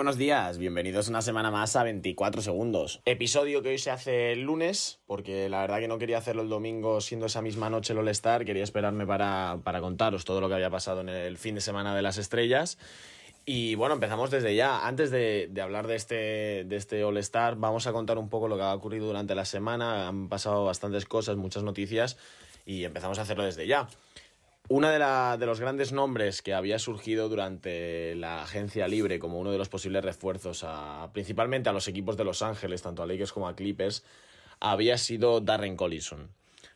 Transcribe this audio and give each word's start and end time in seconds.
Buenos 0.00 0.16
días, 0.16 0.56
bienvenidos 0.56 1.08
una 1.08 1.20
semana 1.20 1.50
más 1.50 1.76
a 1.76 1.82
24 1.82 2.40
segundos. 2.40 3.02
Episodio 3.04 3.60
que 3.60 3.68
hoy 3.68 3.78
se 3.78 3.90
hace 3.90 4.32
el 4.32 4.40
lunes, 4.40 4.98
porque 5.06 5.50
la 5.50 5.60
verdad 5.60 5.78
que 5.78 5.88
no 5.88 5.98
quería 5.98 6.16
hacerlo 6.16 6.40
el 6.40 6.48
domingo 6.48 7.02
siendo 7.02 7.26
esa 7.26 7.42
misma 7.42 7.68
noche 7.68 7.92
el 7.92 7.98
All-Star, 7.98 8.46
quería 8.46 8.64
esperarme 8.64 9.06
para, 9.06 9.60
contaros 9.82 10.24
todo 10.24 10.40
lo 10.40 10.48
que 10.48 10.54
había 10.54 10.70
pasado 10.70 11.02
en 11.02 11.10
el 11.10 11.36
fin 11.36 11.54
de 11.54 11.60
semana 11.60 11.94
de 11.94 12.00
las 12.00 12.16
estrellas. 12.16 12.78
Y 13.44 13.74
bueno, 13.74 13.92
empezamos 13.92 14.30
desde 14.30 14.54
ya. 14.54 14.86
Antes 14.86 15.10
de, 15.10 15.52
hablar 15.62 15.86
de 15.86 15.96
este, 15.96 16.64
de 16.64 16.76
este 16.76 17.04
All-Star, 17.04 17.56
vamos 17.56 17.86
a 17.86 17.92
contar 17.92 18.16
un 18.16 18.30
poco 18.30 18.48
lo 18.48 18.56
que 18.56 18.62
ha 18.62 18.72
ocurrido 18.72 19.06
durante 19.06 19.34
la 19.34 19.44
semana. 19.44 20.08
Han 20.08 20.30
pasado 20.30 20.64
bastantes 20.64 21.04
cosas, 21.04 21.36
muchas 21.36 21.62
noticias, 21.62 22.16
y 22.64 22.84
empezamos 22.84 23.18
a 23.18 23.22
hacerlo 23.22 23.44
desde 23.44 23.66
ya. 23.66 23.86
Uno 24.72 24.88
de, 24.88 25.46
los 25.46 25.58
grandes 25.58 25.90
nombres 25.90 26.42
que 26.42 26.54
había 26.54 26.78
surgido 26.78 27.28
durante 27.28 28.14
la 28.14 28.44
agencia 28.44 28.86
libre 28.86 29.18
como 29.18 29.40
uno 29.40 29.50
de 29.50 29.58
los 29.58 29.68
posibles 29.68 30.04
refuerzos, 30.04 30.64
principalmente 31.12 31.68
a 31.68 31.72
los 31.72 31.88
equipos 31.88 32.16
de 32.16 32.22
Los 32.22 32.40
Ángeles, 32.40 32.80
tanto 32.80 33.02
a 33.02 33.06
Lakers 33.06 33.32
como 33.32 33.48
a 33.48 33.56
Clippers, 33.56 34.04
había 34.60 34.96
sido 34.96 35.40
Darren 35.40 35.74
Collison. 35.74 36.28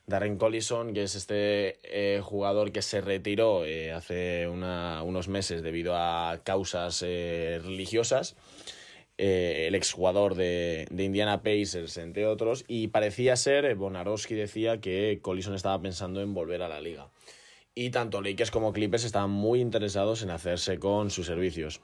Darren 0.09 0.39
Collison, 0.39 0.93
que 0.93 1.05
es 1.05 1.15
este 1.15 1.79
eh, 1.85 2.21
jugador 2.21 2.73
que 2.73 2.83
se 2.83 3.01
retiró 3.01 3.65
eh, 3.65 3.93
hace 3.93 4.49
unos 4.49 5.29
meses 5.29 5.63
debido 5.63 5.95
a 5.95 6.41
causas 6.43 7.01
eh, 7.07 7.61
religiosas, 7.63 8.35
el 9.19 9.77
exjugador 9.77 10.35
de, 10.35 10.89
de 10.91 11.05
Indiana 11.05 11.45
Pacers, 11.45 11.97
entre 11.99 12.27
otros, 12.27 12.65
y 12.67 12.89
parecía 12.89 13.37
ser, 13.37 13.73
Bonarowski 13.77 14.35
decía 14.35 14.81
que 14.81 15.21
Collison 15.23 15.55
estaba 15.55 15.81
pensando 15.81 16.23
en 16.23 16.35
volver 16.35 16.61
a 16.63 16.69
la 16.69 16.81
liga 16.81 17.09
y 17.75 17.91
tanto 17.91 18.23
Lakers 18.23 18.51
como 18.51 18.73
Clippers 18.73 19.05
estaban 19.05 19.31
muy 19.31 19.61
interesados 19.61 20.23
en 20.23 20.31
hacerse 20.31 20.79
con 20.79 21.11
sus 21.11 21.27
servicios. 21.27 21.81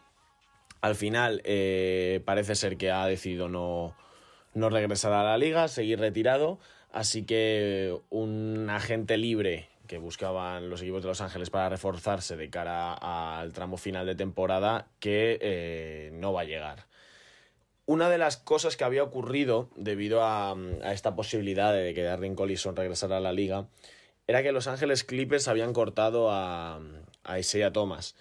Al 0.80 0.94
final 0.94 1.42
eh, 1.44 2.22
parece 2.24 2.54
ser 2.54 2.76
que 2.76 2.90
ha 2.90 3.06
decidido 3.06 3.48
no, 3.48 3.96
no 4.54 4.70
regresar 4.70 5.12
a 5.12 5.24
la 5.24 5.36
liga, 5.36 5.68
seguir 5.68 5.98
retirado, 5.98 6.58
así 6.92 7.24
que 7.24 7.98
un 8.08 8.68
agente 8.70 9.16
libre 9.16 9.68
que 9.86 9.98
buscaban 9.98 10.70
los 10.70 10.80
equipos 10.82 11.02
de 11.02 11.08
Los 11.08 11.20
Ángeles 11.20 11.50
para 11.50 11.68
reforzarse 11.68 12.36
de 12.36 12.48
cara 12.48 12.94
al 12.94 13.52
tramo 13.52 13.76
final 13.76 14.06
de 14.06 14.14
temporada 14.14 14.86
que 15.00 15.38
eh, 15.42 16.10
no 16.14 16.32
va 16.32 16.42
a 16.42 16.44
llegar. 16.44 16.86
Una 17.86 18.08
de 18.08 18.18
las 18.18 18.36
cosas 18.36 18.76
que 18.76 18.84
había 18.84 19.02
ocurrido 19.02 19.68
debido 19.74 20.22
a, 20.22 20.52
a 20.52 20.92
esta 20.92 21.16
posibilidad 21.16 21.74
de 21.74 21.92
que 21.92 22.04
Darren 22.04 22.36
Collison 22.36 22.76
regresara 22.76 23.16
a 23.16 23.20
la 23.20 23.32
liga 23.32 23.66
era 24.30 24.44
que 24.44 24.52
Los 24.52 24.68
Ángeles 24.68 25.02
Clippers 25.02 25.48
habían 25.48 25.72
cortado 25.72 26.30
a, 26.30 26.80
a 27.24 27.38
Isaiah 27.40 27.72
Thomas. 27.72 28.14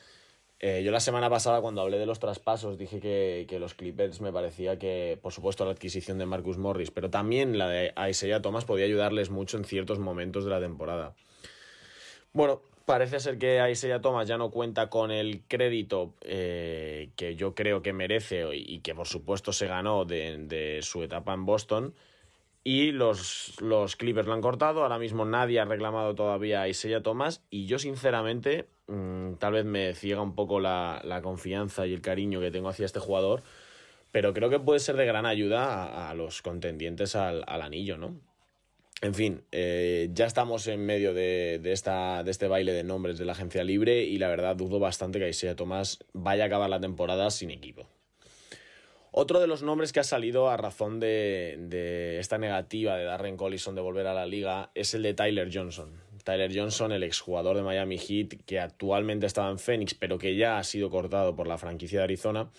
Eh, 0.59 0.81
yo 0.83 0.91
la 0.91 0.99
semana 0.99 1.29
pasada 1.29 1.61
cuando 1.61 1.81
hablé 1.81 1.99
de 1.99 2.07
los 2.07 2.17
traspasos 2.17 2.79
dije 2.79 2.99
que, 2.99 3.59
los 3.59 3.75
Clippers 3.75 4.19
me 4.19 4.33
parecía 4.33 4.79
que, 4.79 5.19
por 5.21 5.31
supuesto, 5.31 5.65
la 5.65 5.71
adquisición 5.71 6.17
de 6.17 6.25
Marcus 6.25 6.57
Morris, 6.57 6.89
pero 6.89 7.11
también 7.11 7.59
la 7.59 7.69
de 7.69 7.93
Isaiah 8.09 8.41
Thomas 8.41 8.65
podía 8.65 8.85
ayudarles 8.85 9.29
mucho 9.29 9.57
en 9.57 9.65
ciertos 9.65 9.99
momentos 9.99 10.45
de 10.45 10.49
la 10.49 10.59
temporada. 10.59 11.13
Bueno, 12.33 12.63
parece 12.85 13.19
ser 13.19 13.37
que 13.37 13.69
Isaiah 13.71 14.01
Thomas 14.01 14.27
ya 14.27 14.39
no 14.39 14.49
cuenta 14.49 14.89
con 14.89 15.11
el 15.11 15.43
crédito 15.47 16.15
eh, 16.21 17.11
que 17.17 17.35
yo 17.35 17.53
creo 17.53 17.83
que 17.83 17.93
merece 17.93 18.47
y 18.51 18.79
que 18.79 18.95
por 18.95 19.07
supuesto 19.07 19.53
se 19.53 19.67
ganó 19.67 20.05
de, 20.05 20.39
de 20.39 20.81
su 20.81 21.03
etapa 21.03 21.35
en 21.35 21.45
Boston. 21.45 21.93
Y 22.71 22.91
los, 22.91 23.55
Clippers 23.97 24.27
lo 24.27 24.33
han 24.35 24.41
cortado. 24.41 24.83
Ahora 24.83 24.99
mismo 24.99 25.25
nadie 25.25 25.59
ha 25.59 25.65
reclamado 25.65 26.13
todavía 26.13 26.61
a 26.61 26.67
Isaiah 26.67 27.01
Thomas. 27.01 27.41
Y 27.49 27.65
yo, 27.65 27.79
sinceramente, 27.79 28.67
mm, 28.85 29.37
tal 29.39 29.53
vez 29.53 29.65
me 29.65 29.95
ciega 29.95 30.21
un 30.21 30.35
poco 30.35 30.59
la, 30.59 31.19
confianza 31.23 31.87
y 31.87 31.95
el 31.95 32.01
cariño 32.01 32.39
que 32.39 32.51
tengo 32.51 32.69
hacia 32.69 32.85
este 32.85 32.99
jugador. 32.99 33.41
Pero 34.11 34.35
creo 34.35 34.51
que 34.51 34.59
puede 34.59 34.79
ser 34.79 34.97
de 34.97 35.07
gran 35.07 35.25
ayuda 35.25 36.11
a, 36.11 36.13
los 36.13 36.43
contendientes 36.43 37.15
al, 37.15 37.43
anillo, 37.47 37.97
¿no? 37.97 38.21
En 39.01 39.15
fin, 39.15 39.41
eh, 39.51 40.09
ya 40.13 40.27
estamos 40.27 40.67
en 40.67 40.85
medio 40.85 41.15
de, 41.15 41.59
esta, 41.63 42.21
de 42.23 42.29
este 42.29 42.47
baile 42.47 42.71
de 42.71 42.83
nombres 42.83 43.17
de 43.17 43.25
la 43.25 43.31
agencia 43.31 43.63
libre 43.63 44.03
y 44.03 44.19
la 44.19 44.27
verdad 44.27 44.55
dudo 44.55 44.77
bastante 44.77 45.17
que 45.17 45.27
Isaiah 45.27 45.55
Thomas 45.55 46.05
vaya 46.13 46.43
a 46.43 46.47
acabar 46.47 46.69
la 46.69 46.79
temporada 46.79 47.31
sin 47.31 47.49
equipo. 47.49 47.88
Otro 49.21 49.41
de 49.41 49.47
los 49.47 49.63
nombres 49.63 49.91
que 49.91 49.99
ha 49.99 50.05
salido 50.05 50.49
a 50.49 50.55
razón 50.55 51.01
de, 51.01 52.15
esta 52.21 52.37
negativa 52.37 52.95
de 52.95 53.03
Darren 53.03 53.35
Collison 53.35 53.75
de 53.75 53.81
volver 53.81 54.07
a 54.07 54.13
la 54.13 54.25
liga 54.25 54.71
es 54.75 54.93
el 54.93 55.03
de 55.03 55.13
Tyler 55.13 55.49
Johnson. 55.53 55.91
Tyler 56.23 56.49
Johnson, 56.57 56.93
el 56.93 57.03
exjugador 57.03 57.57
de 57.57 57.63
Miami 57.63 57.97
Heat, 57.97 58.45
que 58.45 58.61
actualmente 58.61 59.25
estaba 59.25 59.51
en 59.51 59.59
Phoenix, 59.59 59.93
pero 59.93 60.17
que 60.17 60.37
ya 60.37 60.57
ha 60.57 60.63
sido 60.63 60.89
cortado 60.89 61.35
por 61.35 61.47
la 61.47 61.57
franquicia 61.57 61.99
de 61.99 62.03
Arizona. 62.05 62.49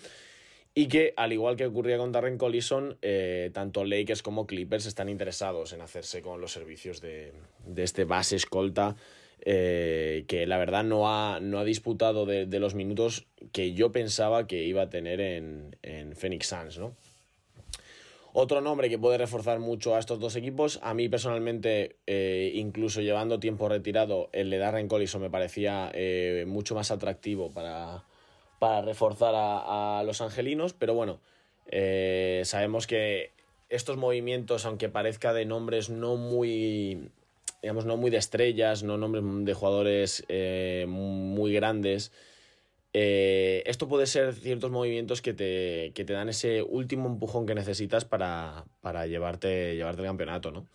Y 0.75 0.85
que, 0.85 1.15
al 1.17 1.33
igual 1.33 1.55
que 1.55 1.65
ocurría 1.65 1.97
con 1.97 2.11
Darren 2.11 2.37
Collison, 2.37 2.95
eh, 3.01 3.49
tanto 3.55 3.83
Lakers 3.83 4.21
como 4.21 4.45
Clippers 4.45 4.85
están 4.85 5.09
interesados 5.09 5.73
en 5.73 5.81
hacerse 5.81 6.21
con 6.21 6.41
los 6.41 6.51
servicios 6.51 7.01
de, 7.01 7.33
de 7.65 7.81
este 7.81 8.03
base 8.03 8.35
escolta 8.35 8.95
eh, 9.43 10.25
que 10.27 10.45
la 10.45 10.57
verdad 10.57 10.83
no 10.83 11.09
ha, 11.09 11.39
no 11.39 11.57
ha 11.57 11.63
disputado 11.63 12.25
de, 12.25 12.59
los 12.59 12.75
minutos 12.75 13.25
que 13.51 13.73
yo 13.73 13.91
pensaba 13.91 14.45
que 14.45 14.63
iba 14.63 14.83
a 14.83 14.89
tener 14.89 15.19
en, 15.19 15.75
en 15.81 16.15
Phoenix 16.15 16.47
Suns, 16.47 16.77
¿no? 16.77 16.95
Otro 18.33 18.61
nombre 18.61 18.89
que 18.89 18.97
puede 18.97 19.17
reforzar 19.17 19.59
mucho 19.59 19.95
a 19.95 19.99
estos 19.99 20.19
dos 20.19 20.35
equipos, 20.37 20.79
a 20.83 20.93
mí 20.93 21.09
personalmente, 21.09 21.97
eh, 22.07 22.51
incluso 22.53 23.01
llevando 23.01 23.39
tiempo 23.39 23.67
retirado, 23.67 24.29
el 24.31 24.49
de 24.49 24.57
Darren 24.57 24.87
Collison 24.87 25.21
me 25.21 25.29
parecía 25.29 25.91
eh, 25.93 26.45
mucho 26.47 26.73
más 26.73 26.91
atractivo 26.91 27.51
para, 27.51 28.05
para 28.59 28.83
reforzar 28.83 29.35
a, 29.35 29.99
a, 29.99 30.03
los 30.03 30.21
angelinos, 30.21 30.73
pero 30.73 30.93
bueno, 30.93 31.19
sabemos 32.43 32.87
que 32.87 33.31
estos 33.69 33.97
movimientos, 33.97 34.65
aunque 34.65 34.87
parezca 34.87 35.33
de 35.33 35.45
nombres 35.45 35.89
no 35.89 36.15
muy 36.15 37.09
digamos, 37.61 37.85
no 37.85 37.97
muy 37.97 38.09
de 38.09 38.17
estrellas, 38.17 38.83
no 38.83 38.97
nombres 38.97 39.23
de 39.45 39.53
jugadores 39.53 40.25
eh, 40.29 40.85
muy 40.87 41.53
grandes. 41.53 42.11
Eh, 42.93 43.63
esto 43.67 43.87
puede 43.87 44.05
ser 44.05 44.33
ciertos 44.33 44.71
movimientos 44.71 45.21
que 45.21 45.33
te, 45.33 45.91
te, 45.93 46.13
dan 46.13 46.27
ese 46.27 46.61
último 46.61 47.07
empujón 47.07 47.45
que 47.45 47.55
necesitas 47.55 48.03
para, 48.03 48.65
llevarte, 49.07 49.75
llevarte 49.75 50.01
el 50.01 50.07
campeonato, 50.07 50.51
¿no? 50.51 50.67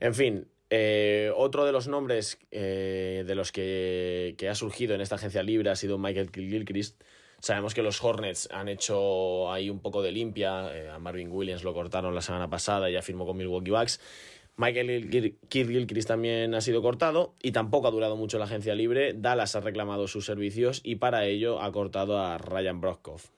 En 0.00 0.14
fin, 0.14 0.48
eh, 0.68 1.32
otro 1.34 1.64
de 1.64 1.72
los 1.72 1.88
nombres 1.88 2.38
de 2.50 3.34
los 3.34 3.52
que, 3.52 4.34
que, 4.36 4.48
ha 4.48 4.54
surgido 4.54 4.94
en 4.94 5.00
esta 5.00 5.14
agencia 5.14 5.42
libre 5.42 5.70
ha 5.70 5.76
sido 5.76 5.98
Michael 5.98 6.30
Gilchrist. 6.32 7.02
Sabemos 7.38 7.72
que 7.72 7.82
los 7.82 8.02
Hornets 8.02 8.48
han 8.50 8.68
hecho 8.68 9.50
ahí 9.50 9.70
un 9.70 9.80
poco 9.80 10.02
de 10.02 10.12
limpia. 10.12 10.94
a 10.94 10.98
Marvin 10.98 11.30
Williams 11.30 11.64
lo 11.64 11.72
cortaron 11.72 12.14
la 12.14 12.20
semana 12.20 12.50
pasada 12.50 12.90
y 12.90 12.94
ya 12.94 13.02
firmó 13.02 13.24
con 13.24 13.36
Milwaukee 13.36 13.70
Bucks. 13.70 13.98
Michael 14.60 15.08
Kirk 15.48 16.04
también 16.06 16.54
ha 16.54 16.60
sido 16.60 16.82
cortado 16.82 17.34
y 17.42 17.52
tampoco 17.52 17.88
ha 17.88 17.90
durado 17.90 18.16
mucho 18.16 18.38
la 18.38 18.44
agencia 18.44 18.74
libre. 18.74 19.14
Dallas 19.14 19.56
ha 19.56 19.60
reclamado 19.60 20.06
sus 20.06 20.26
servicios 20.26 20.82
y 20.84 20.96
para 20.96 21.24
ello 21.24 21.62
ha 21.62 21.72
cortado 21.72 22.18
a 22.18 22.36
Ryan 22.36 22.78
Brockhoff. 22.78 23.30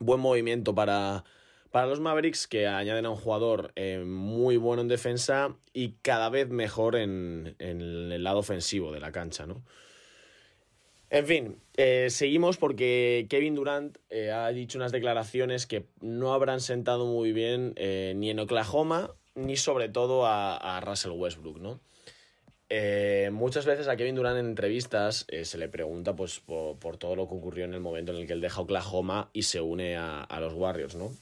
Buen 0.00 0.18
movimiento 0.18 0.74
para, 0.74 1.22
para 1.70 1.86
los 1.86 2.00
Mavericks 2.00 2.48
que 2.48 2.66
añaden 2.66 3.06
a 3.06 3.10
un 3.10 3.16
jugador 3.16 3.70
eh, 3.76 4.02
muy 4.04 4.56
bueno 4.56 4.82
en 4.82 4.88
defensa 4.88 5.54
y 5.72 5.92
cada 6.02 6.30
vez 6.30 6.48
mejor 6.48 6.96
en, 6.96 7.54
el 7.60 8.24
lado 8.24 8.40
ofensivo 8.40 8.90
de 8.90 8.98
la 8.98 9.12
cancha, 9.12 9.46
¿no? 9.46 9.62
En 11.10 11.26
fin, 11.26 11.58
eh, 11.76 12.08
seguimos 12.10 12.56
porque 12.56 13.28
Kevin 13.30 13.54
Durant 13.54 13.98
eh, 14.10 14.32
ha 14.32 14.48
dicho 14.48 14.78
unas 14.78 14.90
declaraciones 14.90 15.68
que 15.68 15.86
no 16.00 16.34
habrán 16.34 16.60
sentado 16.60 17.06
muy 17.06 17.32
bien 17.32 17.74
ni 17.76 18.30
en 18.30 18.40
Oklahoma 18.40 19.14
ni 19.34 19.56
sobre 19.56 19.88
todo 19.88 20.26
a, 20.26 20.80
Russell 20.80 21.12
Westbrook, 21.12 21.58
¿no? 21.58 21.80
Eh, 22.70 23.30
muchas 23.32 23.66
veces 23.66 23.88
a 23.88 23.96
Kevin 23.96 24.14
Durant 24.14 24.38
en 24.38 24.46
entrevistas 24.46 25.26
eh, 25.28 25.44
se 25.44 25.58
le 25.58 25.68
pregunta 25.68 26.16
pues, 26.16 26.40
por, 26.40 26.96
todo 26.96 27.14
lo 27.14 27.28
que 27.28 27.34
ocurrió 27.34 27.66
en 27.66 27.74
el 27.74 27.80
momento 27.80 28.12
en 28.12 28.18
el 28.18 28.26
que 28.26 28.32
él 28.32 28.40
deja 28.40 28.62
Oklahoma 28.62 29.28
y 29.32 29.42
se 29.42 29.60
une 29.60 29.96
a, 29.96 30.38
los 30.40 30.54
Warriors, 30.54 30.94
¿no? 30.94 31.12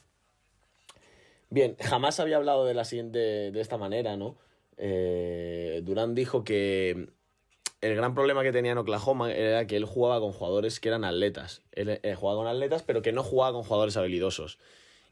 Bien, 1.51 1.77
jamás 1.81 2.21
había 2.21 2.37
hablado 2.37 2.65
de 2.65 2.75
la 2.75 2.85
siguiente 2.85 3.19
de 3.51 3.61
esta 3.61 3.77
manera, 3.77 4.17
¿no? 4.17 4.37
Eh, 4.79 5.83
Durant 5.85 6.15
dijo 6.15 6.45
que 6.45 7.09
el 7.81 7.97
gran 7.97 8.15
problema 8.15 8.43
que 8.43 8.53
tenía 8.53 8.73
en 8.73 8.79
Oklahoma 8.79 9.33
era 9.33 9.67
que 9.67 9.77
él 9.77 9.85
jugaba 9.85 10.21
con 10.21 10.33
jugadores 10.33 10.81
que 10.81 10.89
eran 10.89 11.05
atletas. 11.05 11.63
Él 11.73 12.01
jugaba 12.17 12.39
con 12.39 12.47
atletas, 12.47 12.83
pero 12.85 13.03
que 13.03 13.13
no 13.13 13.23
jugaba 13.23 13.53
con 13.53 13.65
jugadores 13.65 13.97
habilidosos 13.97 14.59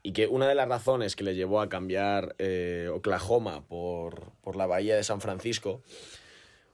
y 0.02 0.12
que 0.12 0.26
una 0.26 0.48
de 0.48 0.54
las 0.54 0.68
razones 0.68 1.16
que 1.16 1.24
le 1.24 1.34
llevó 1.34 1.60
a 1.60 1.68
cambiar 1.68 2.34
eh, 2.38 2.88
Oklahoma 2.92 3.66
por, 3.66 4.32
la 4.56 4.66
bahía 4.66 4.96
de 4.96 5.04
San 5.04 5.20
Francisco 5.20 5.82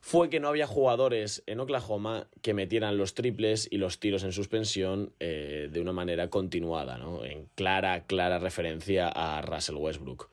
fue 0.00 0.30
que 0.30 0.38
no 0.38 0.48
había 0.48 0.66
jugadores 0.66 1.42
en 1.46 1.58
Oklahoma 1.58 2.28
que 2.40 2.54
metieran 2.54 2.96
los 2.96 3.14
triples 3.14 3.66
y 3.70 3.78
los 3.78 3.98
tiros 3.98 4.22
en 4.22 4.32
suspensión 4.32 5.12
eh, 5.18 5.68
de 5.70 5.80
una 5.80 5.92
manera 5.92 6.30
continuada, 6.30 6.96
¿no? 6.96 7.24
en 7.24 7.48
clara, 7.56 8.06
clara 8.06 8.38
referencia 8.38 9.08
a 9.08 9.42
Russell 9.42 9.76
Westbrook. 9.76 10.30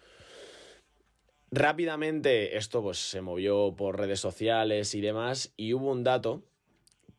Rápidamente 1.50 2.58
esto 2.58 2.82
pues, 2.82 2.98
se 2.98 3.22
movió 3.22 3.76
por 3.76 4.00
redes 4.00 4.20
sociales 4.20 4.96
y 4.96 5.02
demás 5.02 5.54
y 5.58 5.74
hubo 5.74 5.92
un 5.92 6.04
dato 6.04 6.44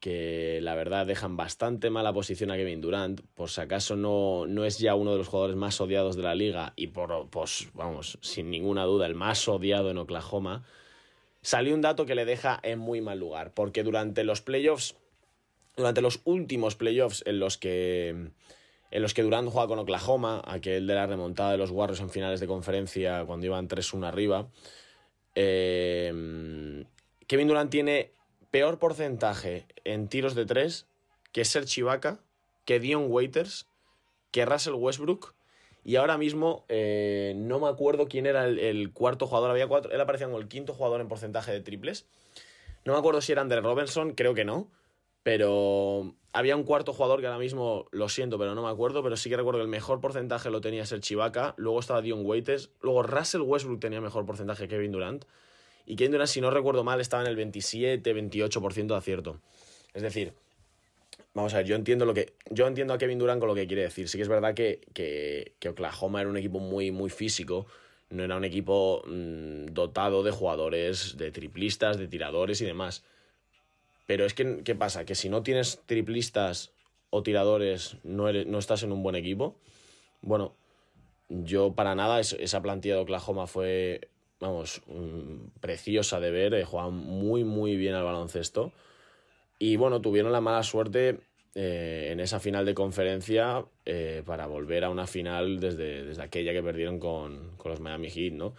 que 0.05 0.59
la 0.61 0.75
verdad 0.75 1.07
dejan 1.07 1.35
bastante 1.39 1.89
mala 1.89 2.13
posición 2.13 2.51
a 2.51 2.57
Kevin 2.57 2.83
Durant, 2.83 3.23
por 3.33 3.49
si 3.49 3.63
acaso 3.63 3.97
no, 3.97 4.45
no 4.47 4.67
es 4.67 4.79
ya 4.79 4.95
uno 4.97 5.13
de 5.13 5.17
los 5.17 5.29
jugadores 5.29 5.57
más 5.57 5.81
odiados 5.81 6.15
de 6.15 6.23
la 6.23 6.35
liga 6.35 6.75
y 6.77 6.89
por, 6.89 7.31
pues, 7.31 7.71
vamos, 7.73 8.19
sin 8.21 8.51
ninguna 8.51 8.85
duda, 8.85 9.07
el 9.07 9.15
más 9.15 9.49
odiado 9.49 9.91
en 9.91 9.97
Oklahoma, 9.97 10.67
salió 11.41 11.75
un 11.75 11.81
dato 11.81 12.05
que 12.05 12.15
le 12.15 12.27
deja 12.27 12.61
en 12.63 12.81
muy 12.81 13.01
mal 13.01 13.19
lugar, 13.19 13.55
porque 13.55 13.83
durante 13.83 14.25
los 14.25 14.43
playoffs, 14.43 14.95
durante 15.75 16.03
los 16.03 16.21
últimos 16.25 16.77
playoffs 16.77 17.23
en 17.25 17.39
los 17.39 17.57
que, 17.57 18.09
en 18.91 19.03
los 19.03 19.15
que 19.15 19.23
Durant 19.23 19.49
juega 19.49 19.69
con 19.69 19.79
Oklahoma, 19.79 20.43
aquel 20.45 20.87
de 20.87 20.97
la 20.97 21.07
remontada 21.07 21.53
de 21.53 21.57
los 21.57 21.71
Warriors 21.71 22.03
en 22.03 22.11
finales 22.11 22.41
de 22.41 22.47
conferencia 22.47 23.25
cuando 23.25 23.47
iban 23.47 23.69
3-1 23.69 24.07
arriba, 24.07 24.49
eh, 25.35 26.85
Kevin 27.27 27.49
Durant 27.49 27.71
tiene 27.71 28.14
peor 28.55 28.79
porcentaje 28.79 29.67
en 29.83 30.07
tiros 30.07 30.37
de 30.37 30.47
tres 30.47 30.87
que 31.33 31.45
Serge 31.45 31.81
Ibaka, 31.81 32.21
que 32.65 32.79
Dion 32.79 33.07
Waiters, 33.09 33.67
que 34.31 34.47
Russell 34.47 34.75
Westbrook. 34.75 35.35
Y 35.83 35.97
ahora 35.97 36.19
mismo 36.19 36.65
eh, 36.69 37.33
no 37.37 37.59
me 37.59 37.67
acuerdo 37.67 38.07
quién 38.07 38.27
era 38.27 38.47
el, 38.47 38.93
cuarto 38.93 39.27
jugador. 39.27 39.51
Había 39.51 39.67
cuatro. 39.67 39.91
Él 39.91 40.01
aparecía 40.01 40.29
como 40.29 40.39
el 40.39 40.47
quinto 40.47 40.73
jugador 40.73 41.01
en 41.01 41.09
porcentaje 41.09 41.51
de 41.51 41.63
triples. 41.63 42.07
No 42.85 42.93
me 42.93 42.99
acuerdo 43.01 43.21
si 43.23 43.33
era 43.33 43.43
Andre 43.43 43.61
Robinson, 43.61 44.13
creo 44.13 44.35
que 44.35 44.45
no. 44.45 44.69
Pero 45.25 46.15
había 46.33 46.55
un 46.55 46.63
cuarto 46.63 46.93
jugador 46.93 47.21
que 47.21 47.27
ahora 47.27 47.41
mismo 47.41 47.89
lo 47.91 48.09
siento, 48.09 48.39
pero 48.39 48.55
no 48.55 48.63
me 48.63 48.71
acuerdo. 48.71 49.03
Pero 49.03 49.17
sí 49.17 49.29
que 49.29 49.37
recuerdo 49.37 49.59
que 49.59 49.65
el 49.65 49.69
mejor 49.69 50.01
porcentaje 50.01 50.49
lo 50.49 50.61
tenía 50.61 50.87
Serge 50.87 51.15
Ibaka. 51.15 51.55
Luego 51.57 51.81
estaba 51.81 52.03
Dion 52.03 52.25
Waiters. 52.25 52.71
Luego 52.83 53.03
Russell 53.03 53.41
Westbrook 53.41 53.81
tenía 53.81 54.01
mejor 54.01 54.25
porcentaje 54.27 54.69
que 54.69 54.77
Kevin 54.77 54.93
Durant. 54.93 55.25
Y 55.87 55.97
Kevin 55.97 56.13
Durant, 56.13 56.31
si 56.31 56.41
no 56.41 56.51
recuerdo 56.51 56.85
mal, 56.85 57.01
estaba 57.01 57.23
en 57.23 57.29
el 57.29 57.37
27-28% 57.37 58.87
de 58.87 58.95
acierto. 58.95 59.41
Es 59.93 60.03
decir, 60.03 60.33
vamos 61.35 61.53
a 61.55 61.59
ver, 61.59 61.67
yo 61.67 61.77
entiendo 61.77 62.07
lo 62.07 62.15
que. 62.15 62.33
Yo 62.51 62.67
entiendo 62.67 62.95
a 62.95 62.99
Kevin 62.99 63.19
Durant 63.19 63.41
con 63.41 63.49
lo 63.49 63.55
que 63.55 63.67
quiere 63.67 63.83
decir. 63.83 64.09
Sí 64.09 64.19
que 64.19 64.23
es 64.23 64.29
verdad 64.29 64.55
que, 64.55 64.81
que, 64.95 65.69
Oklahoma 65.69 66.21
era 66.21 66.31
un 66.31 66.37
equipo 66.37 66.59
muy, 66.59 66.91
muy 66.91 67.11
físico. 67.11 67.67
No 68.11 68.23
era 68.23 68.37
un 68.37 68.45
equipo 68.45 69.03
mm, 69.07 69.67
dotado 69.67 70.23
de 70.23 70.31
jugadores, 70.31 71.17
de 71.17 71.31
triplistas, 71.31 71.99
de 71.99 72.09
tiradores 72.09 72.61
y 72.61 72.65
demás. 72.65 73.05
Pero 74.07 74.25
es 74.25 74.35
que, 74.35 74.63
¿qué 74.65 74.75
pasa? 74.75 75.05
Que 75.05 75.15
si 75.15 75.29
no 75.29 75.43
tienes 75.43 75.81
triplistas 75.87 76.73
o 77.11 77.23
tiradores, 77.23 77.97
no, 78.03 78.33
no 78.33 78.59
estás 78.59 78.83
en 78.83 78.93
un 78.93 79.03
buen 79.03 79.17
equipo. 79.17 79.57
Bueno, 80.21 80.55
yo 81.29 81.75
para 81.75 81.95
nada, 81.95 82.21
esa 82.21 82.63
plantilla 82.63 82.97
de 82.97 83.01
Oklahoma 83.01 83.47
fue 83.47 84.09
vamos, 84.41 84.83
mm, 84.87 85.61
preciosa 85.61 86.21
de 86.21 86.31
ver, 86.31 86.55
eh, 86.55 86.65
jugaban 86.65 86.95
muy, 86.95 87.45
muy 87.45 87.77
bien 87.77 87.95
al 87.95 88.05
baloncesto. 88.05 88.73
Y 89.59 89.77
bueno, 89.77 90.01
tuvieron 90.01 90.33
la 90.33 90.41
mala 90.41 90.63
suerte 90.63 91.21
eh, 91.55 92.09
en 92.13 92.21
esa 92.21 92.41
final 92.41 92.65
de 92.67 92.75
conferencia 92.75 93.65
eh, 93.87 94.23
para 94.27 94.47
volver 94.47 94.85
a 94.85 94.91
una 94.91 95.07
final 95.07 95.61
desde, 95.61 96.05
desde 96.05 96.23
aquella 96.23 96.53
que 96.53 96.63
perdieron 96.63 96.99
con, 96.99 97.57
con, 97.57 97.71
los 97.71 97.81
Miami 97.81 98.11
Heat, 98.11 98.33
¿no? 98.33 98.55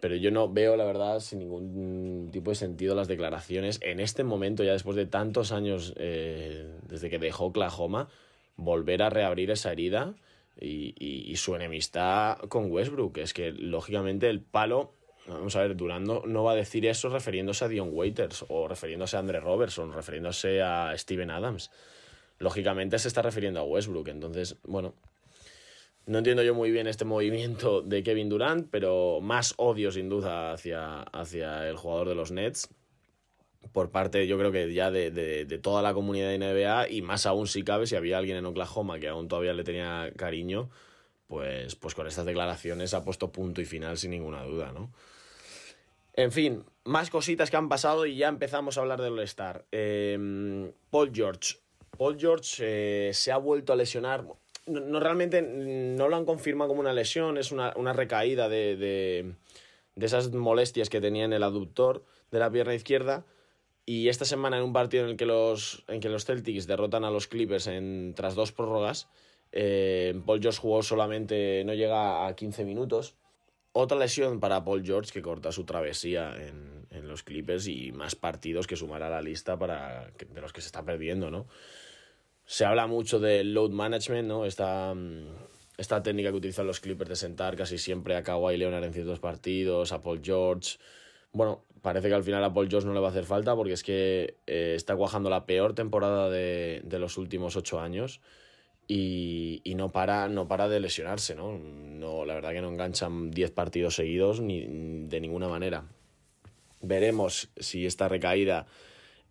Pero 0.00 0.14
yo 0.14 0.30
no 0.30 0.48
veo, 0.48 0.76
la 0.76 0.84
verdad, 0.84 1.20
sin 1.20 1.40
ningún 1.40 2.30
tipo 2.32 2.50
de 2.50 2.54
sentido 2.54 2.94
las 2.94 3.08
declaraciones 3.08 3.80
en 3.82 3.98
este 3.98 4.22
momento, 4.22 4.62
ya 4.62 4.72
después 4.72 4.96
de 4.96 5.06
tantos 5.06 5.50
años 5.50 5.92
desde 5.96 7.10
que 7.10 7.18
dejó 7.18 7.46
Oklahoma, 7.46 8.08
volver 8.56 9.02
a 9.02 9.10
reabrir 9.10 9.50
esa 9.50 9.72
herida 9.72 10.14
y, 10.60 10.94
y, 10.96 11.28
y 11.28 11.36
su 11.36 11.56
enemistad 11.56 12.38
con 12.48 12.70
Westbrook. 12.70 13.18
Es 13.18 13.34
que, 13.34 13.50
lógicamente, 13.50 14.30
el 14.30 14.40
palo 14.40 14.92
Vamos 15.28 15.54
a 15.56 15.62
ver, 15.62 15.76
Durando 15.76 16.22
no 16.26 16.42
va 16.42 16.52
a 16.52 16.56
decir 16.56 16.86
eso 16.86 17.10
refiriéndose 17.10 17.64
a 17.64 17.68
Dion 17.68 17.90
Waiters 17.92 18.46
o 18.48 18.66
refiriéndose 18.66 19.16
a 19.16 19.20
Andre 19.20 19.40
Robertson, 19.40 19.92
refiriéndose 19.92 20.62
a 20.62 20.96
Steven 20.96 21.30
Adams. 21.30 21.70
Lógicamente 22.38 22.98
se 22.98 23.08
está 23.08 23.20
refiriendo 23.20 23.60
a 23.60 23.64
Westbrook. 23.64 24.08
Entonces, 24.08 24.56
bueno, 24.62 24.94
no 26.06 26.18
entiendo 26.18 26.42
yo 26.42 26.54
muy 26.54 26.70
bien 26.70 26.86
este 26.86 27.04
movimiento 27.04 27.82
de 27.82 28.02
Kevin 28.02 28.30
Durant, 28.30 28.68
pero 28.70 29.20
más 29.20 29.52
odio 29.58 29.92
sin 29.92 30.08
duda 30.08 30.52
hacia, 30.52 31.02
hacia 31.02 31.68
el 31.68 31.76
jugador 31.76 32.08
de 32.08 32.14
los 32.14 32.30
Nets 32.30 32.70
por 33.72 33.90
parte, 33.90 34.26
yo 34.26 34.38
creo 34.38 34.52
que 34.52 34.72
ya 34.72 34.90
de, 34.90 35.10
de, 35.10 35.44
de, 35.44 35.58
toda 35.58 35.82
la 35.82 35.92
comunidad 35.92 36.28
de 36.28 36.38
NBA 36.38 36.90
y 36.90 37.02
más 37.02 37.26
aún 37.26 37.46
si 37.46 37.64
cabe, 37.64 37.86
si 37.86 37.96
había 37.96 38.18
alguien 38.18 38.38
en 38.38 38.46
Oklahoma 38.46 38.98
que 38.98 39.08
aún 39.08 39.28
todavía 39.28 39.52
le 39.52 39.64
tenía 39.64 40.10
cariño, 40.16 40.70
pues, 41.26 41.74
pues 41.76 41.94
con 41.94 42.06
estas 42.06 42.24
declaraciones 42.24 42.94
ha 42.94 43.04
puesto 43.04 43.30
punto 43.30 43.60
y 43.60 43.66
final 43.66 43.98
sin 43.98 44.12
ninguna 44.12 44.42
duda, 44.44 44.72
¿no? 44.72 44.90
En 46.18 46.32
fin, 46.32 46.64
más 46.82 47.10
cositas 47.10 47.48
que 47.48 47.56
han 47.56 47.68
pasado 47.68 48.04
y 48.04 48.16
ya 48.16 48.26
empezamos 48.26 48.76
a 48.76 48.80
hablar 48.80 49.00
del 49.00 49.12
All-Star. 49.12 49.66
Em, 49.70 50.72
Paul 50.90 51.12
George. 51.14 51.58
Paul 51.96 52.18
George 52.18 52.56
eh, 52.58 53.14
se 53.14 53.30
ha 53.30 53.36
vuelto 53.36 53.72
a 53.72 53.76
lesionar. 53.76 54.24
No, 54.66 54.98
realmente 54.98 55.42
no 55.42 56.08
lo 56.08 56.16
han 56.16 56.24
confirmado 56.24 56.70
como 56.70 56.80
una 56.80 56.92
lesión, 56.92 57.38
es 57.38 57.52
una, 57.52 57.92
recaída 57.92 58.48
de, 58.48 58.76
de, 58.76 60.04
esas 60.04 60.32
molestias 60.32 60.90
que 60.90 61.00
tenía 61.00 61.24
en 61.24 61.32
el 61.32 61.44
aductor 61.44 62.04
de 62.32 62.40
la 62.40 62.50
pierna 62.50 62.74
izquierda. 62.74 63.24
Y 63.86 64.08
esta 64.08 64.24
semana, 64.24 64.58
en 64.58 64.64
un 64.64 64.72
partido 64.72 65.04
en 65.04 65.10
el 65.10 65.16
que 65.16 65.24
los, 65.24 65.84
en 65.86 66.00
que 66.00 66.08
los 66.08 66.24
Celtics 66.24 66.66
derrotan 66.66 67.04
a 67.04 67.12
los 67.12 67.28
Clippers 67.28 67.68
en, 67.68 68.12
tras 68.16 68.34
dos 68.34 68.50
prórrogas, 68.50 69.08
eh, 69.52 70.20
Paul 70.26 70.42
George 70.42 70.58
jugó 70.58 70.82
solamente, 70.82 71.62
no 71.64 71.74
llega 71.74 72.26
a 72.26 72.34
15 72.34 72.64
minutos 72.64 73.14
otra 73.78 73.96
lesión 73.96 74.40
para 74.40 74.64
Paul 74.64 74.84
George 74.84 75.12
que 75.12 75.22
corta 75.22 75.52
su 75.52 75.64
travesía 75.64 76.34
en, 76.36 76.86
en 76.90 77.08
los 77.08 77.22
Clippers 77.22 77.68
y 77.68 77.92
más 77.92 78.16
partidos 78.16 78.66
que 78.66 78.76
sumará 78.76 79.06
a 79.06 79.10
la 79.10 79.22
lista 79.22 79.58
para 79.58 80.10
de 80.10 80.40
los 80.40 80.52
que 80.52 80.60
se 80.60 80.66
está 80.66 80.84
perdiendo, 80.84 81.30
¿no? 81.30 81.46
Se 82.44 82.64
habla 82.64 82.86
mucho 82.86 83.20
del 83.20 83.54
load 83.54 83.70
management, 83.70 84.26
¿no? 84.26 84.46
Esta, 84.46 84.94
esta 85.76 86.02
técnica 86.02 86.30
que 86.30 86.36
utilizan 86.36 86.66
los 86.66 86.80
Clippers 86.80 87.10
de 87.10 87.16
sentar 87.16 87.56
casi 87.56 87.78
siempre 87.78 88.16
a 88.16 88.22
Kawhi 88.22 88.56
Leonard 88.56 88.84
en 88.84 88.94
ciertos 88.94 89.20
partidos, 89.20 89.92
a 89.92 90.02
Paul 90.02 90.20
George. 90.24 90.78
Bueno, 91.32 91.64
parece 91.80 92.08
que 92.08 92.14
al 92.14 92.24
final 92.24 92.42
a 92.42 92.52
Paul 92.52 92.68
George 92.68 92.86
no 92.86 92.94
le 92.94 93.00
va 93.00 93.08
a 93.08 93.10
hacer 93.10 93.26
falta 93.26 93.54
porque 93.54 93.74
es 93.74 93.82
que 93.82 94.38
eh, 94.46 94.72
está 94.74 94.96
cuajando 94.96 95.30
la 95.30 95.46
peor 95.46 95.74
temporada 95.74 96.30
de, 96.30 96.80
de 96.84 96.98
los 96.98 97.16
últimos 97.16 97.54
ocho 97.54 97.80
años 97.80 98.20
y, 98.88 99.60
y, 99.64 99.74
no, 99.74 99.92
para, 99.92 100.28
no 100.28 100.48
para 100.48 100.68
de 100.68 100.80
lesionarse, 100.80 101.34
¿no? 101.34 101.58
no 101.58 102.24
la 102.24 102.34
verdad 102.34 102.52
que 102.52 102.62
no 102.62 102.70
enganchan 102.70 103.30
10 103.30 103.50
partidos 103.50 103.94
seguidos 103.94 104.40
ni 104.40 104.66
de 105.06 105.20
ninguna 105.20 105.46
manera. 105.48 105.84
Veremos 106.80 107.50
si 107.58 107.84
esta 107.84 108.08
recaída 108.08 108.66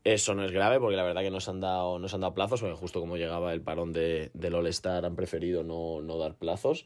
eso 0.04 0.36
no 0.36 0.46
es 0.46 0.52
grave, 0.52 0.80
porque 0.80 0.96
la 0.96 1.04
verdad 1.04 1.22
que 1.22 1.32
no 1.32 1.42
se 1.42 1.50
han 1.50 1.60
dado, 1.60 2.00
no 2.00 2.08
se 2.08 2.16
han 2.16 2.22
dado 2.22 2.34
plazos, 2.34 2.62
porque 2.62 2.76
justo 2.76 3.00
como 3.02 3.18
llegaba 3.18 3.52
el 3.52 3.62
parón 3.62 3.92
de, 3.92 4.32
del 4.34 4.56
All-Star 4.56 5.04
han 5.06 5.16
preferido 5.16 5.64
no, 5.64 6.02
no 6.02 6.18
dar 6.18 6.36
plazos. 6.36 6.86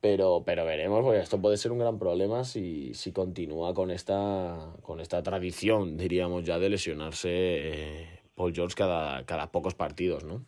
Pero, 0.00 0.42
pero 0.44 0.64
veremos, 0.64 1.04
porque 1.04 1.20
esto 1.20 1.40
puede 1.40 1.56
ser 1.56 1.70
un 1.70 1.78
gran 1.78 2.00
problema 2.00 2.42
si, 2.42 2.92
si 2.94 3.12
continúa 3.12 3.72
con 3.72 3.92
esta, 3.92 4.72
con 4.82 4.98
esta 4.98 5.22
tradición, 5.22 5.96
diríamos 5.96 6.44
ya, 6.44 6.58
de 6.58 6.70
lesionarse 6.70 7.28
eh, 7.30 8.20
Paul 8.34 8.52
George 8.52 8.74
cada, 8.74 9.24
cada 9.24 9.52
pocos 9.52 9.74
partidos, 9.76 10.24
¿no? 10.24 10.44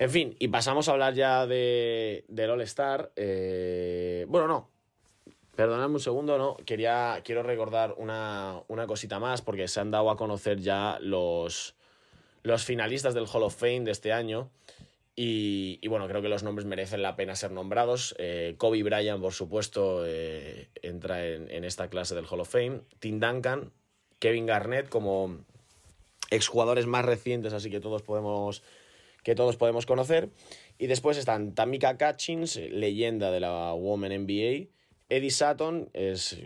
En 0.00 0.08
fin, 0.08 0.34
y 0.38 0.48
pasamos 0.48 0.88
a 0.88 0.92
hablar 0.92 1.12
ya 1.12 1.46
de, 1.46 2.24
del 2.28 2.48
All-Star. 2.48 3.12
Eh, 3.16 4.24
bueno, 4.28 4.48
no. 4.48 4.70
Perdonadme 5.54 5.96
un 5.96 6.00
segundo, 6.00 6.38
no. 6.38 6.56
Quería, 6.64 7.20
quiero 7.22 7.42
recordar 7.42 7.94
una, 7.98 8.62
cosita 8.86 9.18
más, 9.18 9.42
porque 9.42 9.68
se 9.68 9.78
han 9.78 9.90
dado 9.90 10.10
a 10.10 10.16
conocer 10.16 10.58
ya 10.58 10.96
los, 11.02 11.74
los 12.42 12.64
finalistas 12.64 13.12
del 13.12 13.26
Hall 13.30 13.42
of 13.42 13.54
Fame 13.54 13.80
de 13.80 13.90
este 13.90 14.14
año. 14.14 14.50
Y, 15.16 15.86
bueno, 15.86 16.08
creo 16.08 16.22
que 16.22 16.30
los 16.30 16.44
nombres 16.44 16.64
merecen 16.64 17.02
la 17.02 17.14
pena 17.14 17.36
ser 17.36 17.50
nombrados. 17.50 18.14
Eh, 18.16 18.54
Kobe 18.56 18.82
Bryant, 18.82 19.20
por 19.20 19.34
supuesto, 19.34 20.04
eh, 20.06 20.70
entra 20.80 21.26
en, 21.26 21.50
en, 21.50 21.64
esta 21.64 21.90
clase 21.90 22.14
del 22.14 22.24
Hall 22.24 22.40
of 22.40 22.48
Fame. 22.48 22.80
Tim 23.00 23.20
Duncan, 23.20 23.70
Kevin 24.18 24.46
Garnett 24.46 24.88
como 24.88 25.44
exjugadores 26.30 26.86
más 26.86 27.04
recientes, 27.04 27.52
así 27.52 27.70
que 27.70 27.80
todos 27.80 28.00
podemos 28.00 28.62
que 29.22 29.34
todos 29.34 29.56
podemos 29.56 29.86
conocer. 29.86 30.30
Y 30.78 30.86
después 30.86 31.16
están 31.16 31.54
Tamika 31.54 31.96
Catchings, 31.96 32.56
leyenda 32.56 33.30
de 33.30 33.40
la 33.40 33.74
Women 33.74 34.24
NBA. 34.24 34.68
Eddie 35.08 35.30
Sutton 35.30 35.90
es 35.92 36.38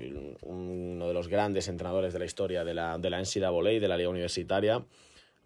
uno 0.43 1.07
de 1.07 1.15
los 1.15 1.29
grandes 1.29 1.69
entrenadores 1.69 2.13
de 2.15 2.19
la 2.19 2.25
historia 2.25 2.65
de 2.65 2.75
la, 2.75 2.99
de 2.99 3.11
la 3.11 3.21
NCAA, 3.21 3.79
de 3.79 3.89
la 3.89 3.97
liga 3.99 4.09
universitaria, 4.09 4.85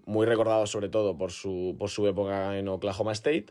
muy 0.06 0.24
recordado 0.24 0.66
sobre 0.66 0.88
todo 0.88 1.18
por 1.18 1.32
su, 1.32 1.74
por 1.78 1.90
su 1.90 2.06
época 2.06 2.56
en 2.56 2.68
Oklahoma 2.68 3.12
State. 3.12 3.46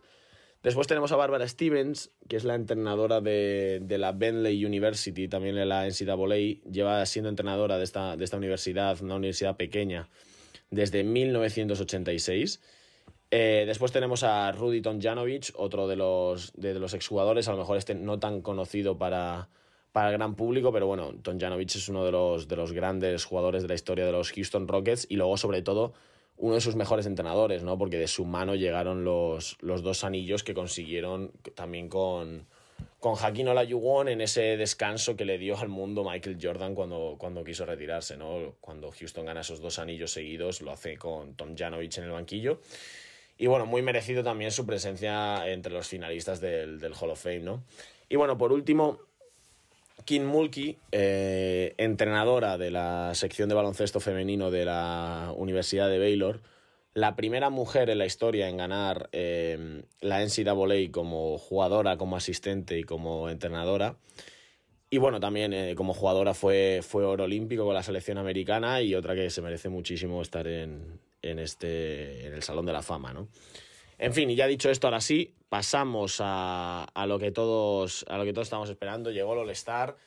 Después 0.63 0.87
tenemos 0.87 1.11
a 1.11 1.17
Barbara 1.17 1.47
Stevens, 1.47 2.11
que 2.27 2.37
es 2.37 2.45
la 2.45 2.55
entrenadora 2.55 3.21
de, 3.21 3.79
de 3.83 3.97
la 3.97 4.13
Bentley 4.13 4.65
University, 4.65 5.27
también 5.27 5.55
de 5.55 5.65
la 5.65 5.85
NCAA. 5.85 6.69
Lleva 6.71 7.05
siendo 7.05 7.29
entrenadora 7.29 7.77
de 7.77 7.83
esta, 7.83 8.17
de 8.17 8.23
esta 8.23 8.37
universidad, 8.37 9.01
una 9.01 9.15
universidad 9.15 9.57
pequeña, 9.57 10.09
desde 10.71 11.03
1986 11.03 12.61
eh, 13.29 13.65
después 13.67 13.91
tenemos 13.91 14.23
a 14.23 14.51
Rudy 14.51 14.81
Tomjanovic, 14.81 15.51
otro 15.55 15.87
de 15.87 15.95
los, 15.95 16.53
de, 16.53 16.73
los 16.75 16.93
exjugadores, 16.93 17.47
a 17.47 17.51
lo 17.51 17.57
mejor 17.57 17.77
este 17.77 17.93
no 17.95 18.19
tan 18.19 18.41
conocido 18.41 18.97
para, 18.97 19.49
para 19.91 20.09
el 20.09 20.17
gran 20.17 20.35
público, 20.35 20.71
pero 20.71 20.87
bueno, 20.87 21.13
Tomjanovic 21.21 21.75
es 21.75 21.89
uno 21.89 22.05
de 22.05 22.11
los, 22.11 22.47
de 22.47 22.55
los 22.55 22.71
grandes 22.71 23.25
jugadores 23.25 23.63
de 23.63 23.67
la 23.67 23.75
historia 23.75 24.05
de 24.05 24.11
los 24.11 24.31
Houston 24.31 24.67
Rockets 24.67 25.05
y 25.09 25.17
luego 25.17 25.37
sobre 25.37 25.61
todo 25.61 25.93
uno 26.37 26.55
de 26.55 26.61
sus 26.61 26.75
mejores 26.75 27.05
entrenadores, 27.05 27.63
¿no? 27.63 27.77
Porque 27.77 27.97
de 27.97 28.07
su 28.07 28.23
mano 28.23 28.55
llegaron 28.55 29.03
los, 29.03 29.57
los 29.59 29.81
dos 29.81 30.03
anillos 30.03 30.43
que 30.43 30.53
consiguieron 30.53 31.31
también 31.55 31.89
con, 31.89 32.45
con 32.99 33.15
Hakim 33.19 33.47
Olajuwon 33.47 34.07
en 34.07 34.21
ese 34.21 34.55
descanso 34.55 35.15
que 35.15 35.25
le 35.25 35.37
dio 35.37 35.57
al 35.57 35.69
mundo 35.69 36.03
Michael 36.03 36.37
Jordan 36.41 36.75
cuando, 36.75 37.15
cuando 37.17 37.43
quiso 37.43 37.65
retirarse, 37.65 38.17
¿no? 38.17 38.55
Cuando 38.61 38.91
Houston 38.91 39.25
gana 39.25 39.41
esos 39.41 39.59
dos 39.59 39.79
anillos 39.79 40.11
seguidos, 40.11 40.61
lo 40.61 40.71
hace 40.71 40.95
con 40.97 41.35
Tom 41.35 41.55
Janovich 41.57 41.97
en 41.97 42.05
el 42.05 42.11
banquillo. 42.11 42.59
Y 43.37 43.47
bueno, 43.47 43.65
muy 43.65 43.81
merecido 43.81 44.23
también 44.23 44.51
su 44.51 44.65
presencia 44.65 45.47
entre 45.47 45.71
los 45.71 45.87
finalistas 45.87 46.41
del, 46.41 46.79
del 46.79 46.93
Hall 46.93 47.11
of 47.11 47.21
Fame, 47.21 47.39
¿no? 47.39 47.63
Y 48.09 48.15
bueno, 48.15 48.37
por 48.37 48.51
último, 48.51 48.99
Kim 50.05 50.25
Mulkey, 50.25 50.77
eh, 50.93 51.73
entrenadora 51.77 52.57
de 52.57 52.71
la 52.71 53.11
sección 53.13 53.49
de 53.49 53.55
baloncesto 53.55 53.99
femenino 53.99 54.51
de 54.51 54.63
la 54.63 55.33
Universidad 55.35 55.89
de 55.89 55.99
Baylor, 55.99 56.39
la 56.93 57.15
primera 57.15 57.49
mujer 57.49 57.89
en 57.89 57.97
la 57.97 58.05
historia 58.05 58.47
en 58.47 58.57
ganar 58.57 59.09
eh, 59.11 59.83
la 59.99 60.23
NCAA 60.23 60.91
como 60.91 61.37
jugadora, 61.37 61.97
como 61.97 62.15
asistente 62.15 62.79
y 62.79 62.83
como 62.83 63.29
entrenadora. 63.29 63.97
Y 64.89 64.97
bueno, 64.99 65.19
también 65.19 65.51
eh, 65.51 65.75
como 65.75 65.93
jugadora 65.93 66.33
fue, 66.33 66.79
fue 66.81 67.03
oro 67.03 67.25
olímpico 67.25 67.65
con 67.65 67.73
la 67.73 67.83
selección 67.83 68.17
americana 68.17 68.81
y 68.81 68.95
otra 68.95 69.13
que 69.13 69.29
se 69.29 69.41
merece 69.41 69.67
muchísimo 69.67 70.21
estar 70.21 70.47
en, 70.47 71.01
en, 71.21 71.39
este, 71.39 72.27
en 72.27 72.33
el 72.33 72.43
Salón 72.43 72.65
de 72.65 72.73
la 72.73 72.81
Fama, 72.81 73.13
¿no? 73.13 73.27
En 73.97 74.13
fin, 74.13 74.29
y 74.29 74.35
ya 74.35 74.47
dicho 74.47 74.69
esto, 74.69 74.87
ahora 74.87 75.01
sí, 75.01 75.33
pasamos 75.49 76.17
a, 76.19 76.83
a, 76.83 77.07
lo, 77.07 77.17
que 77.17 77.31
todos, 77.31 78.05
a 78.09 78.17
lo 78.17 78.25
que 78.25 78.33
todos 78.33 78.47
estamos 78.47 78.69
esperando. 78.69 79.11
Llegó 79.11 79.33
el 79.33 79.39
All-Star 79.39 79.97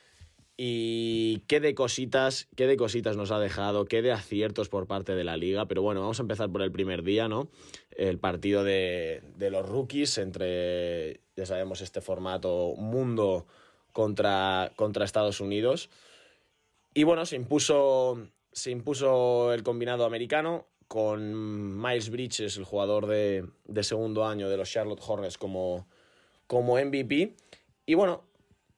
y 0.55 1.39
qué 1.47 1.59
de 1.59 1.75
cositas, 1.75 2.47
qué 2.55 2.67
de 2.67 2.77
cositas 2.77 3.17
nos 3.17 3.31
ha 3.31 3.39
dejado, 3.39 3.85
qué 3.85 4.01
de 4.01 4.11
aciertos 4.11 4.69
por 4.69 4.87
parte 4.87 5.13
de 5.13 5.23
la 5.23 5.35
liga. 5.35 5.65
Pero 5.65 5.81
bueno, 5.81 5.99
vamos 5.99 6.19
a 6.19 6.21
empezar 6.21 6.49
por 6.49 6.61
el 6.61 6.71
primer 6.71 7.03
día, 7.03 7.27
¿no? 7.27 7.49
El 7.91 8.17
partido 8.17 8.63
de, 8.63 9.23
de 9.35 9.51
los 9.51 9.67
rookies 9.67 10.17
entre, 10.17 11.19
ya 11.35 11.45
sabemos, 11.45 11.81
este 11.81 11.99
formato 11.99 12.75
mundo 12.77 13.45
contra, 13.91 14.71
contra 14.77 15.03
Estados 15.03 15.41
Unidos. 15.41 15.89
Y 16.93 17.03
bueno, 17.03 17.25
se 17.25 17.35
impuso, 17.35 18.27
se 18.51 18.71
impuso 18.71 19.53
el 19.53 19.63
combinado 19.63 20.05
americano 20.05 20.67
con 20.91 21.81
Miles 21.81 22.09
Bridges, 22.09 22.57
el 22.57 22.65
jugador 22.65 23.07
de, 23.07 23.45
de, 23.63 23.81
segundo 23.81 24.25
año 24.25 24.49
de 24.49 24.57
los 24.57 24.69
Charlotte 24.69 24.99
Hornets, 25.01 25.37
como, 25.37 25.87
como 26.47 26.75
MVP. 26.75 27.33
Y 27.85 27.93
bueno, 27.93 28.25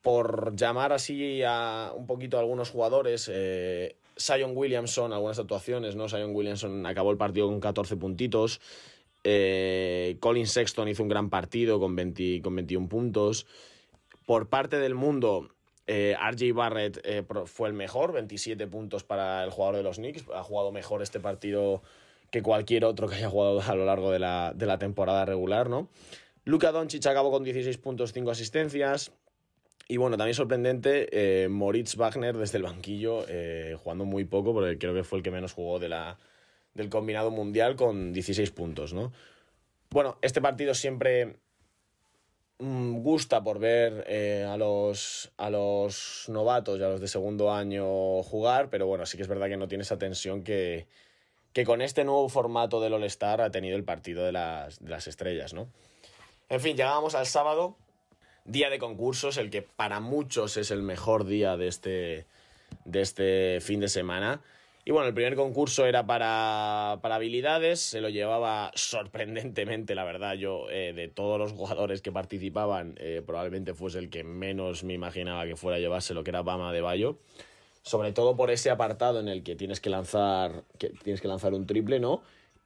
por 0.04 0.56
llamar 0.56 0.94
así 0.94 1.42
a 1.42 1.92
un 1.96 2.06
poquito 2.06 2.38
a 2.38 2.42
algunos 2.42 2.70
jugadores, 2.70 3.32
eh, 3.34 3.96
Zion 4.16 4.56
Williamson, 4.56 5.12
algunas 5.12 5.40
actuaciones, 5.40 5.96
¿no? 5.96 6.08
Zion 6.08 6.36
Williamson 6.36 6.86
acabó 6.86 7.10
el 7.10 7.18
partido 7.18 7.48
con 7.48 7.60
14 7.60 7.98
puntitos. 7.98 8.62
Eh, 9.24 10.18
Colin 10.20 10.46
Sexton 10.46 10.90
hizo 10.90 11.02
un 11.02 11.10
gran 11.10 11.32
partido 11.32 11.80
con, 11.80 11.96
20, 11.96 12.44
con 12.44 12.56
21 12.56 12.90
puntos. 12.90 13.48
Por 14.28 14.50
parte 14.50 14.78
del 14.78 14.94
mundo, 14.94 15.50
eh, 15.88 16.16
RJ 16.16 16.54
Barrett 16.54 17.02
eh, 17.06 17.26
fue 17.46 17.70
el 17.70 17.74
mejor, 17.74 18.14
27 18.14 18.68
puntos 18.68 19.04
para 19.04 19.44
el 19.44 19.50
jugador 19.50 19.78
de 19.78 19.84
los 19.84 19.98
Knicks. 19.98 20.26
Ha 20.32 20.44
jugado 20.44 20.72
mejor 20.72 21.02
este 21.02 21.20
partido 21.20 21.82
que 22.34 22.42
cualquier 22.42 22.84
otro 22.84 23.08
que 23.08 23.14
haya 23.14 23.30
jugado 23.30 23.62
a 23.62 23.76
lo 23.76 23.86
largo 23.86 24.10
de 24.10 24.18
la, 24.18 24.78
temporada 24.80 25.24
regular, 25.24 25.70
¿no? 25.70 25.88
Luka 26.46 26.72
Doncic 26.72 27.06
acabó 27.06 27.30
con 27.30 27.44
16 27.44 27.78
puntos, 27.78 28.12
5 28.12 28.32
asistencias. 28.32 29.12
Y 29.88 29.98
bueno, 29.98 30.18
también 30.18 30.34
sorprendente, 30.34 31.10
eh, 31.12 31.48
Moritz 31.48 31.96
Wagner 31.96 32.36
desde 32.36 32.58
el 32.58 32.64
banquillo, 32.64 33.24
eh, 33.28 33.78
jugando 33.78 34.06
muy 34.06 34.26
poco, 34.26 34.52
porque 34.52 34.80
creo 34.80 34.96
que 34.96 35.04
fue 35.04 35.20
el 35.20 35.24
que 35.24 35.30
menos 35.30 35.54
jugó 35.54 35.78
de 35.78 35.90
la, 35.90 36.18
del 36.74 36.90
combinado 36.90 37.30
mundial 37.30 37.76
con 37.76 38.14
16 38.14 38.50
puntos, 38.50 38.96
¿no? 38.96 39.14
Bueno, 39.92 40.18
este 40.24 40.42
partido 40.42 40.74
siempre 40.74 41.38
mmm, 42.58 43.04
gusta 43.04 43.44
por 43.44 43.60
ver 43.60 44.06
eh, 44.08 44.44
a, 44.50 44.58
los, 44.58 45.32
a 45.38 45.52
los 45.52 46.26
novatos 46.30 46.80
y 46.80 46.84
a 46.84 46.90
los 46.90 47.00
de 47.00 47.08
segundo 47.08 47.54
año 47.54 48.24
jugar, 48.24 48.72
pero 48.72 48.88
bueno, 48.88 49.06
sí 49.06 49.18
que 49.18 49.22
es 49.22 49.30
verdad 49.30 49.50
que 49.50 49.58
no 49.58 49.68
tiene 49.68 49.84
esa 49.84 50.00
tensión 50.00 50.44
que, 50.44 50.88
que 51.54 51.66
con 51.66 51.82
este 51.82 52.04
nuevo 52.04 52.28
formato 52.30 52.82
del 52.82 52.94
All-Star 52.94 53.42
ha 53.42 53.52
tenido 53.52 53.78
el 53.78 53.84
partido 53.84 54.26
de 54.26 54.32
las, 54.32 55.08
estrellas, 55.08 55.54
¿no? 55.54 55.70
En 56.50 56.60
fin, 56.60 56.76
llegábamos 56.76 57.16
al 57.16 57.28
sábado, 57.28 57.78
día 58.44 58.70
de 58.70 58.80
concursos, 58.80 59.38
el 59.38 59.50
que 59.50 59.62
para 59.62 60.00
muchos 60.00 60.58
es 60.58 60.72
el 60.72 60.82
mejor 60.82 61.26
día 61.26 61.56
de 61.56 61.68
este, 61.68 62.26
este 62.92 63.60
fin 63.62 63.80
de 63.80 63.88
semana. 63.88 64.42
Y 64.86 64.92
bueno, 64.92 65.08
el 65.08 65.14
primer 65.14 65.36
concurso 65.36 65.86
era 65.86 66.06
para, 66.06 67.00
para 67.02 67.16
habilidades, 67.16 67.80
se 67.80 68.02
lo 68.02 68.10
llevaba 68.10 68.72
sorprendentemente, 68.76 69.96
la 69.96 70.04
verdad, 70.04 70.34
yo 70.34 70.70
eh, 70.70 70.92
de 70.94 71.08
todos 71.08 71.40
los 71.40 71.54
jugadores 71.54 72.02
que 72.02 72.12
participaban, 72.12 72.96
eh, 73.00 73.22
probablemente 73.26 73.74
fuese 73.74 74.00
el 74.00 74.10
que 74.10 74.26
menos 74.26 74.84
me 74.84 74.94
imaginaba 74.94 75.46
que 75.46 75.56
fuera 75.56 75.78
a 75.78 75.80
llevarse 75.80 76.14
lo 76.14 76.24
que 76.24 76.32
era 76.32 76.42
Bama 76.42 76.74
de 76.74 76.82
Bayo 76.82 77.20
sobre 77.84 78.14
todo 78.14 78.36
por 78.36 78.50
ese 78.50 78.72
apartado 78.72 79.20
en 79.20 79.28
el 79.28 79.44
que 79.44 79.56
tienes 79.56 79.80
que 79.82 79.90
lanzar, 79.90 80.64
que 80.80 80.90
tienes 80.90 81.22
que 81.22 81.28
lanzar 81.28 81.54
un 81.54 81.68
triple, 81.68 82.00
¿no? 82.00 82.24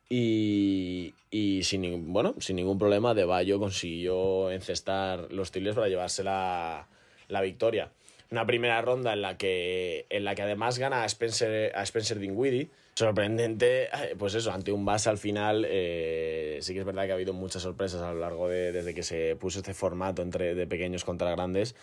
Y, 0.09 1.15
y 1.31 1.63
sin, 1.63 2.13
bueno, 2.13 2.35
sin 2.39 2.55
ningún 2.55 2.77
problema, 2.77 3.13
De 3.13 3.25
Bayo 3.25 3.59
consiguió 3.59 4.51
encestar 4.51 5.33
los 5.33 5.51
triples 5.51 5.75
para 5.75 5.89
llevarse 5.89 6.23
la, 6.23 6.87
la, 7.27 7.41
victoria. 7.41 7.91
Una 8.31 8.45
primera 8.45 8.81
ronda 8.81 9.13
en 9.13 9.21
la 9.21 9.37
que, 9.37 10.05
en 10.09 10.23
la 10.23 10.35
que 10.35 10.43
además 10.43 10.77
gana 10.77 11.03
a 11.03 11.05
Spencer, 11.07 11.75
a 11.75 11.83
Spencer 11.83 12.19
Dinwiddie. 12.19 12.69
Sorprendente, 12.93 13.85
eh, 13.85 14.15
pues 14.17 14.33
eso, 14.35 14.51
ante 14.51 14.71
un 14.71 14.85
base 14.85 15.09
al 15.09 15.17
final, 15.17 15.65
eh, 15.67 16.59
sí 16.61 16.73
que 16.73 16.79
es 16.79 16.85
verdad 16.85 17.05
que 17.05 17.11
ha 17.11 17.15
habido 17.15 17.33
muchas 17.33 17.63
sorpresas 17.63 18.01
a 18.01 18.13
lo 18.13 18.19
largo 18.19 18.47
de, 18.47 18.71
desde 18.71 18.93
que 18.93 19.03
se 19.03 19.35
puso 19.35 19.59
este 19.59 19.73
formato 19.73 20.21
entre 20.21 20.55
de 20.55 20.67
pequeños 20.67 21.03
contra 21.03 21.31
grandes 21.31 21.75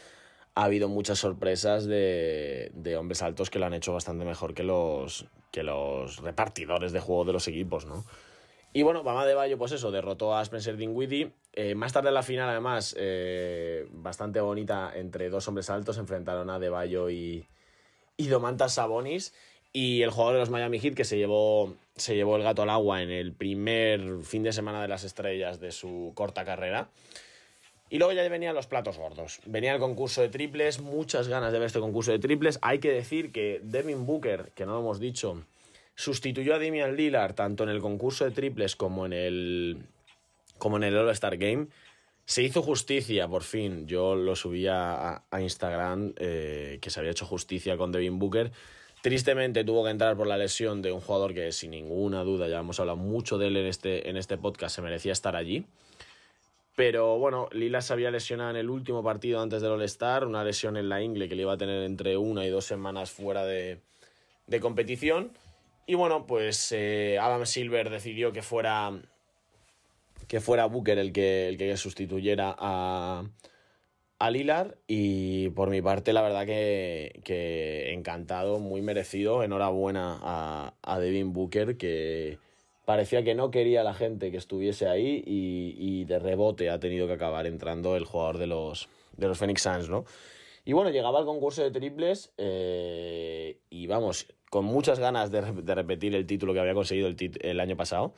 ha 0.55 0.65
habido 0.65 0.89
muchas 0.89 1.19
sorpresas 1.19 1.87
de, 1.87 2.97
hombres 2.99 3.23
altos 3.23 3.51
que 3.51 3.59
lo 3.59 3.67
han 3.67 3.75
hecho 3.75 3.93
bastante 3.93 4.25
mejor 4.25 4.55
que 4.55 4.63
los, 4.63 5.27
repartidores 6.23 6.93
de 6.93 7.01
juego 7.01 7.25
de 7.25 7.33
los 7.33 7.49
equipos, 7.49 7.87
¿no? 7.87 8.05
Y 8.73 8.83
bueno, 8.83 9.05
Bama 9.05 9.25
de 9.25 9.35
Bayo, 9.35 9.57
pues 9.57 9.71
eso, 9.71 9.93
derrotó 9.93 10.37
a 10.37 10.43
Spencer 10.43 10.77
Dinwiddie. 10.77 11.31
Eh, 11.53 11.77
más 11.77 11.93
tarde 11.93 12.09
en 12.09 12.15
la 12.15 12.25
final, 12.25 12.49
además, 12.49 12.97
eh, 12.99 13.87
bastante 13.93 14.41
bonita, 14.41 14.91
entre 14.97 15.31
dos 15.31 15.47
hombres 15.47 15.71
altos, 15.71 15.97
enfrentaron 15.97 16.51
a 16.51 16.59
De 16.59 16.71
Bayo 16.71 17.09
y, 17.09 17.47
y 18.17 18.27
Domantas 18.27 18.75
Sabonis. 18.75 19.33
Y 19.73 20.03
el 20.03 20.11
jugador 20.11 20.35
de 20.35 20.41
los 20.41 20.51
Miami 20.51 20.81
Heat, 20.81 20.95
que 20.95 21.05
se 21.05 21.17
llevó, 21.17 21.73
se 21.95 22.17
llevó 22.17 22.35
el 22.35 22.43
gato 22.43 22.63
al 22.63 22.71
agua 22.71 23.01
en 23.03 23.11
el 23.11 23.33
primer 23.33 24.23
fin 24.25 24.43
de 24.43 24.53
semana 24.53 24.83
de 24.83 24.89
las 24.89 25.05
estrellas 25.05 25.61
de 25.61 25.71
su 25.71 26.11
corta 26.17 26.45
carrera. 26.45 26.89
Y 27.95 27.99
luego 27.99 28.13
ya 28.13 28.29
venían 28.29 28.57
los 28.57 28.67
platos 28.67 28.99
gordos. 28.99 29.39
Venía 29.47 29.73
el 29.73 29.79
concurso 29.79 30.21
de 30.21 30.29
triples, 30.29 30.81
muchas 30.81 31.29
ganas 31.29 31.53
de 31.53 31.61
ver 31.61 31.67
este 31.67 31.79
concurso 31.79 32.11
de 32.11 32.19
triples. 32.19 32.59
Hay 32.61 32.81
que 32.81 32.91
decir 32.91 33.31
que 33.31 33.61
Devin 33.63 34.05
Booker, 34.05 34.51
que 34.57 34.67
no 34.67 34.73
lo 34.73 34.81
hemos 34.81 34.99
dicho, 34.99 35.45
sustituyó 35.95 36.57
a 36.57 36.59
Damian 36.59 36.97
Lillard 36.97 37.37
tanto 37.37 37.63
en 37.63 37.69
el 37.69 37.81
concurso 37.81 38.25
de 38.25 38.33
triples 38.33 38.75
como 38.75 39.07
en 39.07 39.13
el, 39.13 39.79
como 40.59 40.77
en 40.77 40.83
el 40.83 40.97
All-Star 40.97 41.37
Game. 41.37 41.69
Se 42.25 42.43
hizo 42.43 42.63
justicia, 42.63 43.29
por 43.29 43.45
fin. 43.45 43.87
Yo 43.87 44.17
lo 44.17 44.35
subía 44.35 44.95
a, 44.95 45.25
a 45.31 45.41
Instagram, 45.41 46.15
eh, 46.17 46.81
que 46.83 46.91
se 46.91 46.99
había 46.99 47.13
hecho 47.13 47.27
justicia 47.27 47.77
con 47.77 47.93
Devin 47.93 48.19
Booker. 48.19 48.51
Tristemente 49.03 49.63
tuvo 49.63 49.85
que 49.85 49.91
entrar 49.91 50.17
por 50.17 50.27
la 50.27 50.37
lesión 50.37 50.83
de 50.83 50.91
un 50.91 51.01
jugador 51.01 51.33
que 51.33 51.53
sin 51.53 51.71
ninguna 51.71 52.25
duda, 52.25 52.49
ya 52.49 52.59
hemos 52.59 52.81
hablado 52.81 52.97
mucho 52.97 53.39
de 53.39 53.47
él 53.47 53.57
en 53.57 53.67
este, 53.67 54.11
en 54.11 54.17
este 54.17 54.37
podcast, 54.37 54.75
se 54.75 54.83
merecía 54.83 55.13
estar 55.13 55.37
allí. 55.37 55.65
Pero 56.77 57.19
bueno, 57.19 57.49
Lila 57.53 57.81
se 57.83 57.93
había 57.93 58.11
lesionado 58.11 58.51
en 58.51 58.57
el 58.57 58.69
último 58.69 59.05
partido 59.05 59.41
antes 59.41 59.63
del 59.63 59.71
All-Star, 59.71 60.27
una 60.27 60.43
lesión 60.43 60.77
en 60.77 60.89
la 60.89 61.01
ingle 61.01 61.29
que 61.29 61.37
le 61.37 61.43
iba 61.43 61.53
a 61.53 61.57
tener 61.57 61.85
entre 61.85 62.17
una 62.17 62.45
y 62.45 62.51
dos 62.51 62.65
semanas 62.65 63.13
fuera 63.13 63.45
de, 63.45 63.81
de 64.49 64.61
competición. 64.61 65.31
Y 65.87 65.95
bueno, 65.95 66.27
pues 66.27 66.73
eh, 66.73 67.19
Adam 67.21 67.47
Silver 67.47 67.91
decidió 67.91 68.33
que 68.33 68.43
fuera, 68.43 68.91
que 70.27 70.41
fuera 70.41 70.67
Booker 70.67 70.99
el 70.99 71.13
que, 71.13 71.47
el 71.47 71.59
que 71.59 71.77
sustituyera 71.77 72.57
a, 72.59 73.23
a 74.19 74.31
Lilar. 74.31 74.77
Y 74.89 75.51
por 75.51 75.71
mi 75.71 75.81
parte, 75.81 76.13
la 76.13 76.23
verdad 76.23 76.45
que, 76.45 77.21
que 77.23 77.93
encantado, 77.93 78.59
muy 78.59 78.83
merecido. 78.83 79.45
Enhorabuena 79.45 80.19
a, 80.23 80.75
a 80.83 80.99
Devin 80.99 81.33
Booker, 81.33 81.77
que 81.77 82.39
parecía 82.85 83.23
que 83.25 83.35
no 83.35 83.51
quería 83.51 83.83
la 83.83 83.95
gente 83.95 84.31
que 84.31 84.37
estuviese 84.37 84.89
ahí 84.89 85.23
y, 85.27 86.05
de 86.05 86.19
rebote 86.19 86.71
ha 86.71 86.79
tenido 86.79 87.07
que 87.07 87.15
acabar 87.15 87.47
entrando 87.47 87.97
el 87.97 88.05
jugador 88.05 88.39
de 88.39 88.47
los, 88.47 88.89
de 89.17 89.29
los 89.29 89.39
Phoenix 89.39 89.63
Suns, 89.63 89.89
¿no? 89.89 90.05
Y 90.67 90.73
bueno, 90.73 90.91
llegaba 90.91 91.21
el 91.21 91.27
concurso 91.27 91.63
de 91.63 91.71
triples 91.71 92.33
eh, 92.39 93.59
y 93.71 93.87
vamos, 93.87 94.27
con 94.51 94.65
muchas 94.65 94.99
ganas 94.99 95.31
de, 95.31 95.41
repetir 95.41 96.15
el 96.15 96.27
título 96.27 96.55
que 96.55 96.61
había 96.61 96.75
conseguido 96.75 97.09
el, 97.09 97.17
el, 97.41 97.61
año 97.61 97.77
pasado. 97.77 98.15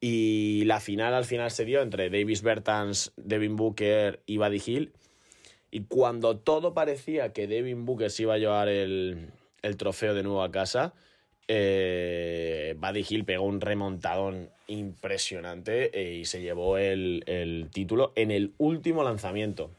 Y 0.00 0.64
la 0.66 0.80
final 0.80 1.14
al 1.14 1.24
final 1.24 1.50
se 1.50 1.64
dio 1.64 1.82
entre 1.82 2.08
Davis 2.10 2.42
Bertans, 2.42 3.12
Devin 3.16 3.56
Booker 3.56 4.22
y 4.26 4.38
Buddy 4.38 4.62
Hill. 4.64 4.92
Y 5.72 5.84
cuando 5.84 6.38
todo 6.38 6.74
parecía 6.74 7.32
que 7.32 7.46
Devin 7.46 7.84
Booker 7.84 8.10
se 8.10 8.22
iba 8.22 8.34
a 8.34 8.38
llevar 8.38 8.68
el, 8.68 9.30
el 9.62 9.76
trofeo 9.76 10.14
de 10.14 10.22
nuevo 10.22 10.42
a 10.42 10.50
casa, 10.50 10.94
eh, 11.52 12.76
Buddy 12.78 13.04
Hill 13.08 13.24
pegó 13.24 13.44
un 13.44 13.60
remontadón 13.60 14.50
impresionante 14.68 15.90
eh, 16.00 16.18
y 16.18 16.24
se 16.24 16.40
llevó 16.40 16.78
el, 16.78 17.24
el 17.26 17.70
título 17.72 18.12
en 18.14 18.30
el 18.30 18.54
último 18.58 19.02
lanzamiento. 19.02 19.72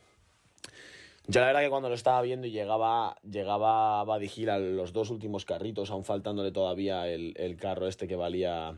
Yo 1.28 1.40
la 1.40 1.48
verdad 1.48 1.62
que 1.62 1.70
cuando 1.70 1.88
lo 1.88 1.96
estaba 1.96 2.22
viendo 2.24 2.46
y 2.46 2.52
llegaba, 2.52 3.16
llegaba 3.24 4.04
Buddy 4.04 4.30
Hill 4.36 4.50
a 4.50 4.60
los 4.60 4.92
dos 4.92 5.12
últimos 5.12 5.46
carritos, 5.46 5.92
aún 5.92 6.04
faltándole 6.04 6.52
todavía 6.52 7.08
el, 7.08 7.34
el 7.38 7.56
carro 7.56 7.88
este 7.88 8.06
que 8.06 8.18
valía, 8.18 8.78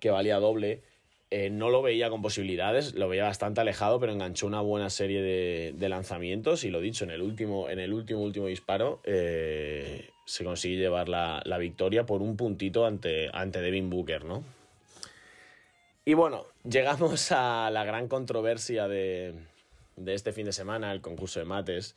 que 0.00 0.10
valía 0.10 0.40
doble, 0.40 0.82
eh, 1.30 1.50
no 1.50 1.70
lo 1.70 1.82
veía 1.82 2.10
con 2.10 2.22
posibilidades, 2.22 2.94
lo 2.94 3.08
veía 3.08 3.24
bastante 3.24 3.60
alejado, 3.60 3.98
pero 3.98 4.12
enganchó 4.12 4.46
una 4.46 4.60
buena 4.60 4.90
serie 4.90 5.22
de, 5.22 5.88
lanzamientos 5.88 6.64
y 6.64 6.70
lo 6.70 6.80
dicho, 6.80 7.04
en 7.04 7.10
el 7.10 7.22
último, 7.22 7.68
en 7.68 7.80
el 7.80 7.92
último, 7.92 8.22
último 8.22 8.46
disparo 8.46 9.00
eh, 9.04 10.10
se 10.26 10.44
consigue 10.44 10.76
llevar 10.76 11.08
la, 11.08 11.42
la, 11.44 11.58
victoria 11.58 12.06
por 12.06 12.22
un 12.22 12.36
puntito 12.36 12.86
ante, 12.86 13.30
ante 13.32 13.60
Devin 13.60 13.90
Booker, 13.90 14.24
¿no? 14.24 14.44
Y 16.04 16.14
bueno, 16.14 16.46
llegamos 16.68 17.32
a 17.32 17.70
la 17.70 17.84
gran 17.84 18.08
controversia 18.08 18.88
de, 18.88 19.34
de 19.96 20.14
este 20.14 20.32
fin 20.32 20.46
de 20.46 20.52
semana, 20.52 20.92
el 20.92 21.00
concurso 21.00 21.40
de 21.40 21.46
mates, 21.46 21.96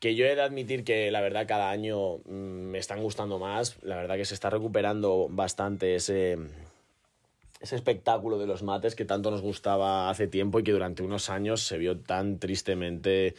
que 0.00 0.14
yo 0.14 0.26
he 0.26 0.34
de 0.34 0.42
admitir 0.42 0.84
que 0.84 1.10
la 1.10 1.20
verdad 1.20 1.46
cada 1.46 1.70
año 1.70 2.18
mm, 2.18 2.70
me 2.70 2.78
están 2.78 3.02
gustando 3.02 3.38
más, 3.38 3.76
la 3.82 3.96
verdad 3.96 4.16
que 4.16 4.24
se 4.24 4.34
está 4.34 4.50
recuperando 4.50 5.28
bastante 5.30 5.94
ese, 5.94 6.38
ese 7.60 7.76
espectáculo 7.76 8.38
de 8.38 8.46
los 8.46 8.62
mates 8.62 8.94
que 8.94 9.04
tanto 9.04 9.30
nos 9.30 9.42
gustaba 9.42 10.10
hace 10.10 10.26
tiempo 10.28 10.58
y 10.60 10.64
que 10.64 10.72
durante 10.72 11.02
unos 11.02 11.30
años 11.30 11.62
se 11.62 11.78
vio 11.78 11.98
tan 11.98 12.38
tristemente... 12.38 13.34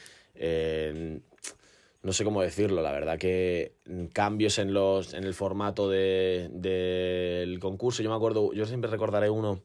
No 2.02 2.14
sé 2.14 2.24
cómo 2.24 2.42
decirlo, 2.42 2.82
la 2.82 2.94
verdad 2.94 3.18
que 3.18 3.74
cambios 4.14 4.58
en 4.58 4.74
los 4.74 5.14
en 5.14 5.26
el 5.26 5.34
formato 5.34 5.90
del 5.90 6.62
de, 6.62 7.58
concurso. 7.60 8.02
Yo 8.02 8.10
me 8.10 8.16
acuerdo, 8.16 8.54
yo 8.54 8.66
siempre 8.66 8.90
recordaré 8.90 9.30
uno 9.30 9.62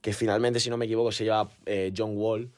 que 0.00 0.12
finalmente, 0.12 0.58
si 0.58 0.68
no 0.68 0.76
me 0.76 0.86
equivoco, 0.86 1.12
se 1.12 1.24
llama 1.24 1.50
eh, 1.64 1.92
John 1.96 2.16
Wall, 2.16 2.50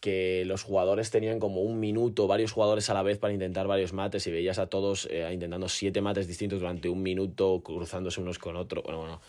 que 0.00 0.44
los 0.46 0.64
jugadores 0.64 1.10
tenían 1.10 1.38
como 1.38 1.62
un 1.62 1.78
minuto, 1.78 2.26
varios 2.26 2.52
jugadores 2.52 2.90
a 2.90 2.94
la 2.94 3.02
vez 3.02 3.18
para 3.18 3.32
intentar 3.32 3.68
varios 3.68 3.92
mates 3.92 4.26
y 4.26 4.32
veías 4.32 4.58
a 4.58 4.66
todos 4.66 5.08
eh, 5.10 5.30
intentando 5.32 5.68
siete 5.68 6.02
mates 6.02 6.26
distintos 6.26 6.58
durante 6.58 6.88
un 6.88 7.02
minuto, 7.02 7.62
cruzándose 7.64 8.20
unos 8.20 8.40
con 8.40 8.56
otros. 8.56 8.82
Bueno, 8.82 8.98
bueno. 8.98 9.20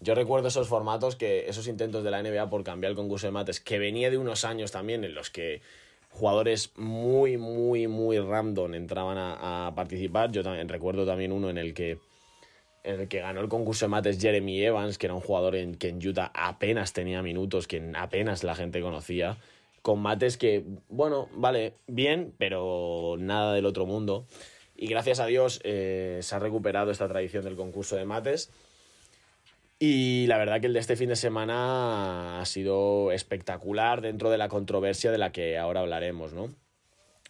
Yo 0.00 0.14
recuerdo 0.14 0.48
esos 0.48 0.68
formatos, 0.68 1.14
que 1.14 1.48
esos 1.48 1.68
intentos 1.68 2.02
de 2.02 2.10
la 2.10 2.22
NBA 2.22 2.48
por 2.48 2.64
cambiar 2.64 2.90
el 2.90 2.96
concurso 2.96 3.26
de 3.26 3.32
mates, 3.32 3.60
que 3.60 3.78
venía 3.78 4.10
de 4.10 4.16
unos 4.16 4.44
años 4.44 4.72
también 4.72 5.04
en 5.04 5.14
los 5.14 5.30
que 5.30 5.60
jugadores 6.08 6.72
muy, 6.76 7.36
muy, 7.36 7.86
muy 7.86 8.18
random 8.18 8.74
entraban 8.74 9.18
a, 9.18 9.72
participar. 9.76 10.32
Yo 10.32 10.42
también 10.42 10.68
recuerdo 10.68 11.06
también 11.06 11.32
uno 11.32 11.50
en 11.50 11.58
el 11.58 11.74
que 11.74 11.98
en 12.82 13.00
el 13.00 13.08
que 13.08 13.20
ganó 13.20 13.42
el 13.42 13.48
concurso 13.50 13.84
de 13.84 13.90
mates 13.90 14.18
Jeremy 14.18 14.64
Evans, 14.64 14.96
que 14.96 15.06
era 15.06 15.14
un 15.14 15.20
jugador 15.20 15.54
en, 15.54 15.74
que 15.74 15.88
en 15.88 16.06
Utah 16.06 16.30
apenas 16.34 16.94
tenía 16.94 17.20
minutos, 17.22 17.68
que 17.68 17.92
apenas 17.94 18.42
la 18.42 18.54
gente 18.54 18.80
conocía 18.80 19.36
con 19.82 20.00
mates 20.00 20.36
que, 20.36 20.64
bueno, 20.88 21.28
vale, 21.34 21.74
bien, 21.86 22.34
pero 22.38 23.16
nada 23.18 23.54
del 23.54 23.66
otro 23.66 23.86
mundo. 23.86 24.26
Y 24.76 24.86
gracias 24.86 25.20
a 25.20 25.26
Dios 25.26 25.60
eh, 25.62 26.20
se 26.22 26.34
ha 26.34 26.38
recuperado 26.38 26.90
esta 26.90 27.06
tradición 27.06 27.44
del 27.44 27.56
concurso 27.56 27.96
de 27.96 28.06
mates. 28.06 28.50
Y 29.80 30.26
la 30.26 30.38
verdad 30.38 30.60
que 30.60 30.66
el 30.66 30.74
de 30.74 30.78
este 30.78 30.94
fin 30.94 31.08
de 31.08 31.16
semana 31.16 32.40
ha 32.40 32.44
sido 32.44 33.10
espectacular 33.12 34.02
dentro 34.02 34.30
de 34.30 34.38
la 34.38 34.48
controversia 34.48 35.10
de 35.10 35.18
la 35.18 35.32
que 35.32 35.58
ahora 35.58 35.80
hablaremos, 35.80 36.32
¿no? 36.34 36.54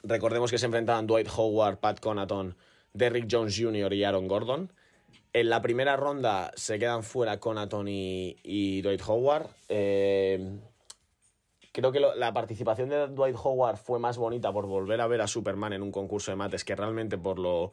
Recordemos 0.02 0.50
que 0.50 0.58
se 0.58 0.66
enfrentaban 0.66 1.06
Dwight 1.06 1.28
Howard, 1.34 1.78
Pat 1.78 2.00
Conaton, 2.00 2.56
Derrick 2.92 3.28
Jones 3.30 3.56
Jr. 3.56 3.92
y 3.94 4.04
Aaron 4.04 4.26
Gordon. 4.26 4.72
En 5.32 5.48
la 5.48 5.62
primera 5.62 5.96
ronda 5.96 6.50
se 6.56 6.78
quedan 6.78 7.04
fuera 7.04 7.38
Conaton 7.38 7.86
y, 7.88 8.82
Dwight 8.82 9.02
Howard. 9.06 9.46
Eh, 9.68 10.58
Creo 11.72 11.92
que 11.92 12.00
la 12.00 12.32
participación 12.32 12.88
de 12.88 13.06
Dwight 13.06 13.36
Howard 13.42 13.76
fue 13.76 14.00
más 14.00 14.18
bonita 14.18 14.52
por 14.52 14.66
volver 14.66 15.00
a 15.00 15.06
ver 15.06 15.20
a 15.20 15.28
Superman 15.28 15.72
en 15.72 15.82
un 15.82 15.92
concurso 15.92 16.32
de 16.32 16.36
mates 16.36 16.64
que 16.64 16.74
realmente 16.74 17.16
por 17.16 17.38
lo, 17.38 17.70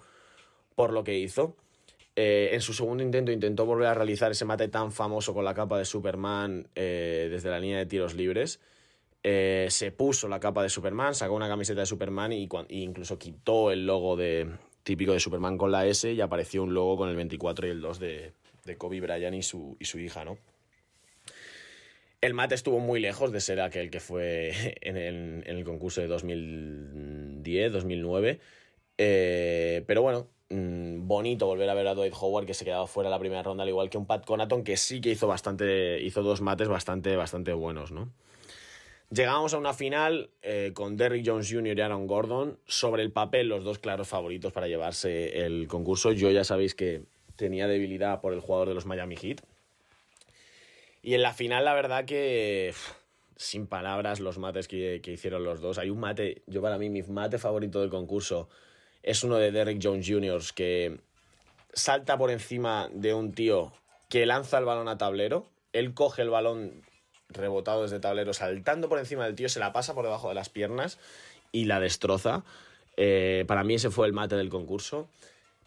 por 0.75 0.93
lo 0.93 1.03
que 1.03 1.17
hizo. 1.17 1.55
Eh, 2.19 2.49
en 2.55 2.61
su 2.61 2.73
segundo 2.73 3.03
intento 3.03 3.31
intentó 3.31 3.67
volver 3.67 3.85
a 3.85 3.93
realizar 3.93 4.31
ese 4.31 4.43
mate 4.43 4.67
tan 4.69 4.91
famoso 4.91 5.35
con 5.35 5.45
la 5.45 5.53
capa 5.53 5.77
de 5.77 5.85
Superman 5.85 6.67
eh, 6.73 7.27
desde 7.29 7.51
la 7.51 7.59
línea 7.59 7.77
de 7.77 7.85
tiros 7.85 8.15
libres. 8.15 8.59
Eh, 9.21 9.67
se 9.69 9.91
puso 9.91 10.27
la 10.27 10.39
capa 10.39 10.63
de 10.63 10.69
Superman, 10.69 11.13
sacó 11.13 11.35
una 11.35 11.47
camiseta 11.47 11.81
de 11.81 11.85
Superman 11.85 12.33
y, 12.33 12.49
y, 12.69 12.81
incluso 12.81 13.19
quitó 13.19 13.69
el 13.69 13.85
logo 13.85 14.17
típico 14.81 15.13
de 15.13 15.19
Superman 15.19 15.59
con 15.59 15.71
la 15.71 15.85
S 15.85 16.11
y 16.11 16.19
apareció 16.19 16.63
un 16.63 16.73
logo 16.73 16.97
con 16.97 17.09
el 17.09 17.15
24 17.15 17.67
y 17.67 17.69
el 17.69 17.81
2 17.81 17.99
de, 17.99 18.33
Kobe 18.79 18.99
Bryant 18.99 19.35
y 19.35 19.43
su, 19.43 19.77
hija, 19.79 20.25
¿no? 20.25 20.39
El 22.19 22.33
mate 22.33 22.55
estuvo 22.55 22.79
muy 22.79 22.99
lejos 22.99 23.31
de 23.31 23.41
ser 23.41 23.61
aquel 23.61 23.91
que 23.91 23.99
fue 23.99 24.53
en 24.81 24.97
el, 24.97 25.63
concurso 25.63 26.01
de 26.01 26.07
2010, 26.07 27.73
2009. 27.73 28.39
Eh, 28.97 29.83
pero 29.85 30.01
bueno, 30.01 30.27
mmm, 30.49 31.07
bonito 31.07 31.45
volver 31.45 31.69
a 31.69 31.73
ver 31.73 31.87
a 31.87 31.95
Dwight 31.95 32.13
Howard 32.19 32.45
que 32.45 32.53
se 32.53 32.65
quedaba 32.65 32.87
fuera 32.87 33.09
la 33.09 33.19
primera 33.19 33.43
ronda, 33.43 33.63
al 33.63 33.69
igual 33.69 33.89
que 33.89 33.97
un 33.97 34.05
Pat 34.05 34.25
Conaton 34.25 34.63
que 34.63 34.77
sí 34.77 35.01
que 35.01 35.09
hizo 35.09 35.27
bastante, 35.27 36.01
hizo 36.01 36.23
dos 36.23 36.41
mates 36.41 36.67
bastante, 36.67 37.15
bastante 37.15 37.53
buenos, 37.53 37.91
¿no? 37.91 38.11
Llegamos 39.09 39.53
a 39.53 39.57
una 39.57 39.73
final 39.73 40.31
eh, 40.41 40.71
con 40.73 40.97
Derrick 40.97 41.25
Jones 41.25 41.49
Jr. 41.49 41.77
y 41.77 41.81
Aaron 41.81 42.07
Gordon. 42.07 42.59
Sobre 42.65 43.03
el 43.03 43.11
papel, 43.11 43.47
los 43.47 43.63
dos 43.63 43.79
claros 43.79 44.09
favoritos 44.09 44.51
para 44.51 44.67
llevarse 44.67 45.45
el 45.45 45.67
concurso. 45.69 46.11
Yo 46.11 46.29
ya 46.29 46.43
sabéis 46.43 46.75
que 46.75 47.03
tenía 47.37 47.67
debilidad 47.67 48.19
por 48.19 48.33
el 48.33 48.41
jugador 48.41 48.67
de 48.67 48.73
los 48.73 48.85
Miami 48.85 49.15
Heat. 49.15 49.41
Y 51.01 51.13
en 51.13 51.21
la 51.21 51.33
final, 51.33 51.63
la 51.63 51.73
verdad 51.73 52.03
que. 52.03 52.73
sin 53.37 53.67
palabras 53.67 54.19
los 54.19 54.39
mates 54.39 54.67
que, 54.67 54.99
que, 55.01 55.13
hicieron 55.13 55.45
los 55.45 55.61
dos. 55.61 55.77
Hay 55.77 55.89
un 55.89 56.01
mate, 56.01 56.41
yo 56.45 56.61
para 56.61 56.77
mí, 56.77 56.89
mi 56.89 57.01
mate 57.03 57.37
favorito 57.37 57.79
del 57.79 57.89
concurso 57.89 58.49
es 59.07 59.23
uno 59.23 59.37
de 59.37 59.53
Derrick 59.53 59.79
Jones 59.81 60.05
Jr., 60.05 60.41
que 60.53 60.99
salta 61.71 62.17
por 62.17 62.29
encima 62.29 62.89
de 62.91 63.13
un 63.13 63.31
tío 63.31 63.71
que 64.09 64.25
lanza 64.25 64.57
el 64.57 64.65
balón 64.65 64.89
a 64.89 64.97
tablero. 64.97 65.45
Él 65.71 65.93
coge 65.93 66.23
el 66.23 66.29
balón 66.29 66.83
rebotado 67.29 67.83
desde 67.83 68.01
tablero, 68.01 68.33
saltando 68.33 68.89
por 68.89 68.99
encima 68.99 69.23
del 69.23 69.35
tío, 69.35 69.47
se 69.47 69.61
la 69.61 69.71
pasa 69.71 69.93
por 69.93 70.03
debajo 70.03 70.27
de 70.27 70.35
las 70.35 70.49
piernas 70.49 70.99
y 71.53 71.65
la 71.65 71.79
destroza. 71.79 72.43
Eh, 72.97 73.45
para 73.47 73.63
mí 73.63 73.75
ese 73.75 73.91
fue 73.91 74.07
el 74.07 74.13
mate 74.13 74.35
del 74.35 74.49
concurso. 74.49 75.07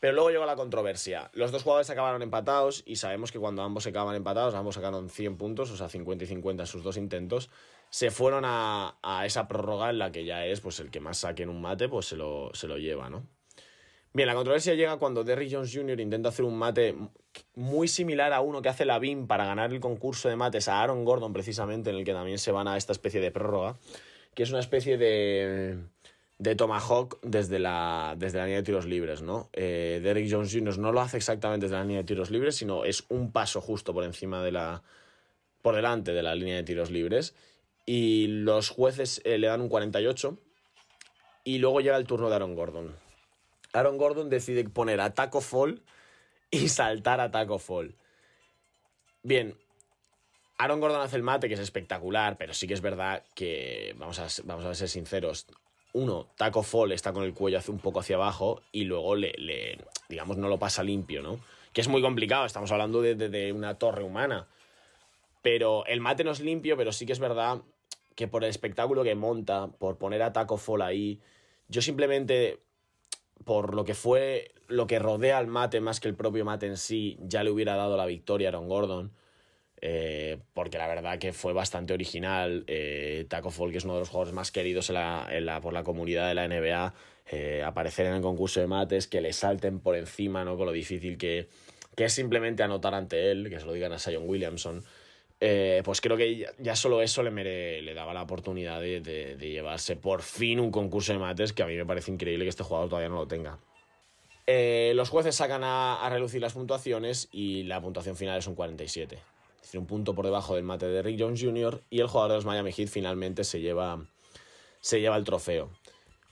Pero 0.01 0.15
luego 0.15 0.31
llegó 0.31 0.45
la 0.45 0.57
controversia. 0.57 1.31
Los 1.33 1.51
dos 1.51 1.63
jugadores 1.63 1.89
acabaron 1.89 2.21
empatados 2.21 2.83
y 2.85 2.97
sabemos 2.97 3.33
que 3.33 3.39
cuando 3.39 3.63
ambos 3.63 3.85
se 3.85 3.91
acaban 3.91 4.17
empatados, 4.17 4.55
ambos 4.55 4.75
sacaron 4.75 5.09
100 5.09 5.39
puntos, 5.39 5.71
o 5.71 5.77
sea, 5.79 5.89
50 5.89 6.25
y 6.25 6.27
50 6.27 6.63
en 6.63 6.67
sus 6.67 6.83
dos 6.83 6.99
intentos, 6.99 7.49
se 7.91 8.11
fueron 8.11 8.45
a, 8.47 8.97
a, 9.03 9.27
esa 9.27 9.49
prórroga 9.49 9.91
en 9.91 9.99
la 9.99 10.11
que 10.11 10.25
ya 10.25 10.47
es 10.47 10.61
pues 10.61 10.81
el 10.81 10.91
que 10.91 11.01
más 11.01 11.19
saque 11.19 11.43
en 11.43 11.49
un 11.49 11.61
mate, 11.61 11.89
pues 11.89 12.07
se 12.07 12.17
lo, 12.17 12.51
se 12.55 12.67
lo 12.67 12.79
lleva, 12.79 13.11
¿no? 13.11 13.27
Bien, 14.13 14.27
la 14.27 14.35
controversia 14.35 14.75
llega 14.75 14.97
cuando 14.97 15.23
Derrick 15.23 15.53
Jones 15.53 15.73
Jr. 15.73 16.01
intenta 16.01 16.31
hacer 16.31 16.45
un 16.45 16.59
mate 16.59 16.97
muy 17.55 17.87
similar 17.87 18.33
a 18.33 18.41
uno 18.41 18.61
que 18.61 18.69
hace 18.69 18.85
la 18.85 18.99
BIM 18.99 19.29
para 19.29 19.45
ganar 19.45 19.73
el 19.73 19.79
concurso 19.79 20.29
de 20.29 20.35
mates 20.35 20.67
a 20.69 20.83
Aaron 20.83 21.05
Gordon, 21.05 21.33
precisamente, 21.33 21.91
en 21.91 21.97
el 21.97 22.05
que 22.05 22.13
también 22.13 22.39
se 22.39 22.51
van 22.51 22.67
a 22.67 22.77
esta 22.77 22.93
especie 22.93 23.21
de 23.21 23.31
prórroga, 23.31 23.77
que 24.35 24.43
es 24.43 24.51
una 24.51 24.59
especie 24.59 24.99
de 24.99 25.79
de 26.41 26.57
Tomahawk 26.57 27.19
desde 27.21 27.59
la, 27.59 28.15
desde 28.17 28.39
la 28.39 28.45
línea 28.45 28.61
de 28.61 28.65
tiros 28.65 28.87
libres, 28.87 29.21
¿no? 29.21 29.51
Eh, 29.53 30.01
Derrick 30.03 30.27
Jones 30.31 30.51
Jr. 30.51 30.79
no 30.79 30.91
lo 30.91 31.03
hace 31.03 31.19
exactamente 31.19 31.67
desde 31.67 31.77
la 31.77 31.83
línea 31.83 31.99
de 31.99 32.05
tiros 32.05 32.31
libres, 32.31 32.57
sino 32.57 32.87
es 32.87 33.05
un 33.11 33.31
paso 33.31 33.61
justo 33.61 33.93
por 33.93 34.05
encima 34.05 34.43
de 34.43 34.51
la... 34.51 34.83
por 35.61 35.77
delante 35.77 36.15
de 36.15 36.23
la 36.23 36.35
línea 36.35 36.57
de 36.57 36.63
tiros 36.63 36.91
libres. 36.91 37.35
Y 37.87 38.27
los 38.29 38.69
jueces 38.69 39.21
eh, 39.25 39.39
le 39.39 39.49
dan 39.49 39.61
un 39.61 39.69
48. 39.69 40.39
Y 41.45 41.59
luego 41.59 41.81
llega 41.81 41.97
el 41.97 42.07
turno 42.07 42.29
de 42.29 42.37
Aaron 42.37 42.55
Gordon. 42.55 42.97
Aaron 43.73 43.99
Gordon 43.99 44.31
decide 44.31 44.65
poner 44.69 45.01
a 45.01 45.15
taco 45.15 45.41
fall 45.41 45.83
y 46.51 46.69
saltar 46.71 47.21
a 47.21 47.31
taco 47.31 47.59
fall. 47.59 47.95
Bien, 49.23 49.57
Aaron 50.61 50.81
Gordon 50.81 51.01
hace 51.01 51.17
el 51.17 51.23
mate, 51.23 51.49
que 51.49 51.55
es 51.55 51.61
espectacular, 51.61 52.37
pero 52.37 52.53
sí 52.53 52.67
que 52.67 52.75
es 52.75 52.83
verdad 52.83 53.25
que, 53.35 53.95
vamos 53.99 54.19
a, 54.19 54.29
vamos 54.45 54.67
a 54.67 54.75
ser 54.75 54.89
sinceros, 54.89 55.47
uno, 55.93 56.29
Taco 56.37 56.63
Fall 56.63 56.93
está 56.93 57.13
con 57.13 57.25
el 57.25 57.35
cuello 57.35 57.59
hace 57.59 57.71
un 57.71 57.79
poco 57.79 58.01
hacia 58.01 58.17
abajo 58.17 58.61
y 58.71 58.85
luego 58.85 59.17
le, 59.17 59.33
le, 59.39 59.79
digamos, 60.09 60.37
no 60.37 60.49
lo 60.49 60.59
pasa 60.59 60.83
limpio, 60.83 61.23
¿no? 61.23 61.41
Que 61.73 61.81
es 61.81 61.89
muy 61.89 62.03
complicado, 62.03 62.45
estamos 62.45 62.71
hablando 62.73 63.01
de, 63.01 63.15
de, 63.15 63.29
de, 63.29 63.53
una 63.53 63.75
torre 63.79 64.03
humana. 64.03 64.47
Pero 65.43 65.87
el 65.87 66.01
mate 66.01 66.25
no 66.25 66.31
es 66.31 66.41
limpio, 66.41 66.77
pero 66.77 66.93
sí 66.93 67.07
que 67.07 67.13
es 67.13 67.19
verdad 67.19 67.63
que 68.15 68.29
por 68.29 68.45
el 68.45 68.51
espectáculo 68.51 69.03
que 69.03 69.15
monta, 69.15 69.69
por 69.69 69.97
poner 69.97 70.23
a 70.23 70.33
Taco 70.33 70.59
Fall 70.59 70.83
ahí, 70.83 71.21
yo 71.69 71.83
simplemente, 71.83 72.59
por 73.45 73.75
lo 73.75 73.85
que 73.85 73.95
fue, 73.95 74.53
lo 74.69 74.87
que 74.87 74.99
rodea 74.99 75.39
al 75.39 75.47
mate 75.47 75.81
más 75.81 76.01
que 76.01 76.09
el 76.09 76.15
propio 76.15 76.45
mate 76.45 76.67
en 76.67 76.77
sí, 76.77 77.17
ya 77.23 77.43
le 77.43 77.51
hubiera 77.51 77.77
dado 77.77 77.97
la 77.97 78.07
victoria 78.07 78.49
a 78.49 78.51
Aaron 78.51 78.69
Gordon. 78.69 79.13
Eh, 79.83 80.39
porque 80.53 80.77
la 80.77 80.87
verdad 80.87 81.19
que 81.19 81.33
fue 81.33 81.53
bastante 81.53 81.95
original. 81.95 82.65
Eh, 82.67 83.27
Taco 83.29 83.51
Fall, 83.51 83.73
que 83.73 83.79
es 83.79 83.85
uno 83.85 83.95
de 83.95 84.01
los 84.01 84.11
jugadores 84.11 84.35
más 84.35 84.53
queridos 84.53 84.91
en 84.91 84.97
la, 84.97 85.27
en 85.31 85.47
la, 85.47 85.61
por 85.61 85.73
la 85.73 85.83
comunidad 85.83 86.29
de 86.29 86.35
la 86.35 86.47
NBA, 86.47 86.95
eh, 87.31 87.63
aparecer 87.65 88.07
en 88.07 88.15
el 88.15 88.23
concurso 88.23 88.61
de 88.61 88.67
mates, 88.67 89.07
que 89.07 89.21
le 89.21 89.33
salten 89.33 89.81
por 89.81 89.97
encima, 89.97 90.45
¿no? 90.45 90.57
Con 90.57 90.67
lo 90.67 90.73
difícil 90.73 91.17
que, 91.17 91.49
que 91.97 92.05
es 92.05 92.13
simplemente 92.13 92.63
anotar 92.63 92.95
ante 92.95 93.31
él, 93.31 93.49
que 93.49 93.59
se 93.59 93.67
lo 93.67 93.73
digan 93.73 93.93
a 93.93 93.99
Sion 93.99 94.29
Williamson, 94.29 94.85
eh, 95.43 95.81
pues 95.83 96.03
creo 96.03 96.19
que 96.19 96.47
ya, 96.59 96.77
solo 96.77 97.01
eso 97.01 97.23
le, 97.23 97.95
daba 97.95 98.13
la 98.13 98.23
oportunidad 98.23 98.79
de, 98.79 99.37
llevarse 99.41 99.97
por 99.97 100.21
fin 100.21 100.61
un 100.61 100.71
concurso 100.71 101.15
de 101.15 101.19
mates 101.19 101.55
que 101.55 101.63
a 101.63 101.67
mí 101.67 101.75
me 101.77 101.87
parece 101.87 102.13
increíble 102.13 102.45
que 102.45 102.51
este 102.51 102.63
jugador 102.63 102.91
todavía 102.91 103.09
no 103.09 103.17
lo 103.17 103.27
tenga. 103.27 103.59
Eh, 104.47 104.93
los 104.95 105.09
jueces 105.09 105.35
sacan 105.35 105.63
a, 105.65 106.07
relucir 106.11 106.43
las 106.43 106.53
puntuaciones 106.53 107.29
y 107.33 107.63
la 107.63 107.81
puntuación 107.81 108.17
final 108.17 108.39
es 108.39 108.47
un 108.47 108.55
47. 108.55 109.15
Es 109.17 109.63
decir, 109.63 109.81
un 109.81 109.87
punto 109.87 110.15
por 110.15 110.27
debajo 110.27 110.57
del 110.57 110.65
mate 110.65 110.87
de 110.87 111.01
Rick 111.01 111.19
Jones 111.19 111.43
Jr. 111.43 111.83
y 111.89 112.01
el 112.01 112.07
jugador 112.07 112.33
de 112.33 112.37
los 112.37 112.45
Miami 112.45 112.73
Heat 112.73 112.89
finalmente 112.89 113.45
se 113.45 113.61
lleva, 113.61 114.05
se 114.81 115.01
lleva 115.01 115.17
el 115.17 115.25
trofeo. 115.25 115.71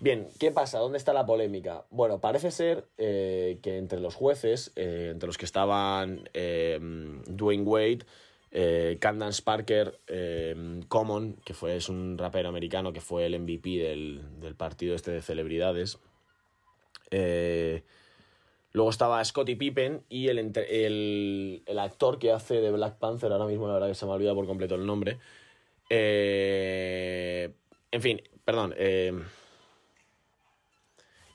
Bien, 0.01 0.29
¿qué 0.39 0.53
pasa? 0.53 0.79
¿Dónde 0.79 0.99
está 0.99 1.15
la 1.15 1.27
polémica? 1.27 1.87
Bueno, 1.91 2.21
parece 2.21 2.51
ser 2.51 2.85
eh, 2.99 3.59
que 3.63 3.79
entre 3.79 4.01
los 4.01 4.15
jueces, 4.15 4.71
entre 4.77 5.27
los 5.27 5.39
que 5.39 5.45
estaban 5.45 6.29
Dwayne 7.27 7.65
Wade, 7.65 8.05
eh, 8.51 8.97
Candance 9.01 9.43
Parker, 9.43 9.99
eh, 10.07 10.81
Common, 10.89 11.37
que 11.45 11.53
fue, 11.53 11.77
es 11.77 11.89
un 11.89 12.17
rapero 12.17 12.49
americano 12.49 12.93
que 12.93 13.01
fue 13.01 13.27
el 13.27 13.39
MVP 13.39 13.79
del, 13.79 14.55
partido 14.57 14.95
este 14.95 15.11
de 15.11 15.23
celebridades. 15.23 15.99
Eh, 17.11 17.83
luego 18.73 18.91
estaba 18.91 19.23
Scottie 19.25 19.57
Pippen 19.57 20.03
y 20.09 20.29
el, 20.29 20.39
el, 20.39 21.79
actor 21.79 22.19
que 22.19 22.33
hace 22.33 22.61
de 22.61 22.71
Black 22.71 22.99
Panther, 22.99 23.33
ahora 23.33 23.47
mismo 23.47 23.67
la 23.67 23.75
verdad 23.75 23.89
que 23.89 23.95
se 23.95 24.07
me 24.07 24.13
ha 24.13 24.15
olvidado 24.15 24.37
por 24.37 24.47
completo 24.47 24.77
el 24.77 24.87
nombre. 24.87 25.19
en 25.91 27.53
fin, 28.01 28.23
perdón. 28.45 28.75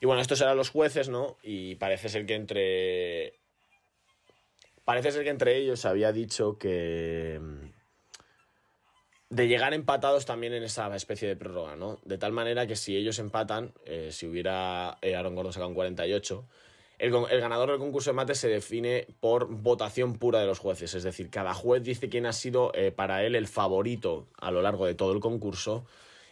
y 0.00 0.06
bueno, 0.06 0.20
estos 0.20 0.40
eran 0.40 0.56
los 0.56 0.70
jueces, 0.70 1.08
¿no? 1.08 1.36
Y 1.44 1.76
parece 1.76 2.08
ser 2.08 2.26
que 2.26 2.34
entre 2.34 3.43
Parece 4.84 5.12
ser 5.12 5.24
que 5.24 5.30
entre 5.30 5.56
ellos 5.56 5.84
había 5.84 6.12
dicho 6.12 6.58
que. 6.58 7.40
Mm, 7.40 7.74
de 9.30 9.48
llegar 9.48 9.74
empatados 9.74 10.26
también 10.26 10.52
en 10.52 10.62
esa 10.62 10.94
especie 10.94 11.26
de 11.26 11.34
prórroga, 11.34 11.74
¿no? 11.74 11.98
De 12.04 12.18
tal 12.18 12.32
manera 12.32 12.66
que 12.66 12.76
si 12.76 12.96
ellos 12.96 13.18
empatan, 13.18 13.72
eh, 13.84 14.10
si 14.12 14.26
hubiera 14.26 14.98
eh, 15.02 15.16
Aaron 15.16 15.34
Gordon 15.34 15.52
sacado 15.52 15.70
un 15.70 15.74
48, 15.74 16.46
el, 16.98 17.12
el, 17.12 17.40
ganador 17.40 17.70
del 17.70 17.80
concurso 17.80 18.10
de 18.10 18.14
mates 18.14 18.38
se 18.38 18.48
define 18.48 19.08
por 19.18 19.48
votación 19.48 20.18
pura 20.18 20.38
de 20.38 20.46
los 20.46 20.60
jueces. 20.60 20.94
Es 20.94 21.02
decir, 21.02 21.30
cada 21.30 21.52
juez 21.52 21.82
dice 21.82 22.08
quién 22.08 22.26
ha 22.26 22.32
sido 22.32 22.70
eh, 22.74 22.92
para 22.92 23.24
él 23.24 23.34
el 23.34 23.48
favorito 23.48 24.28
a 24.38 24.52
lo 24.52 24.62
largo 24.62 24.86
de 24.86 24.94
todo 24.94 25.12
el 25.12 25.20
concurso 25.20 25.84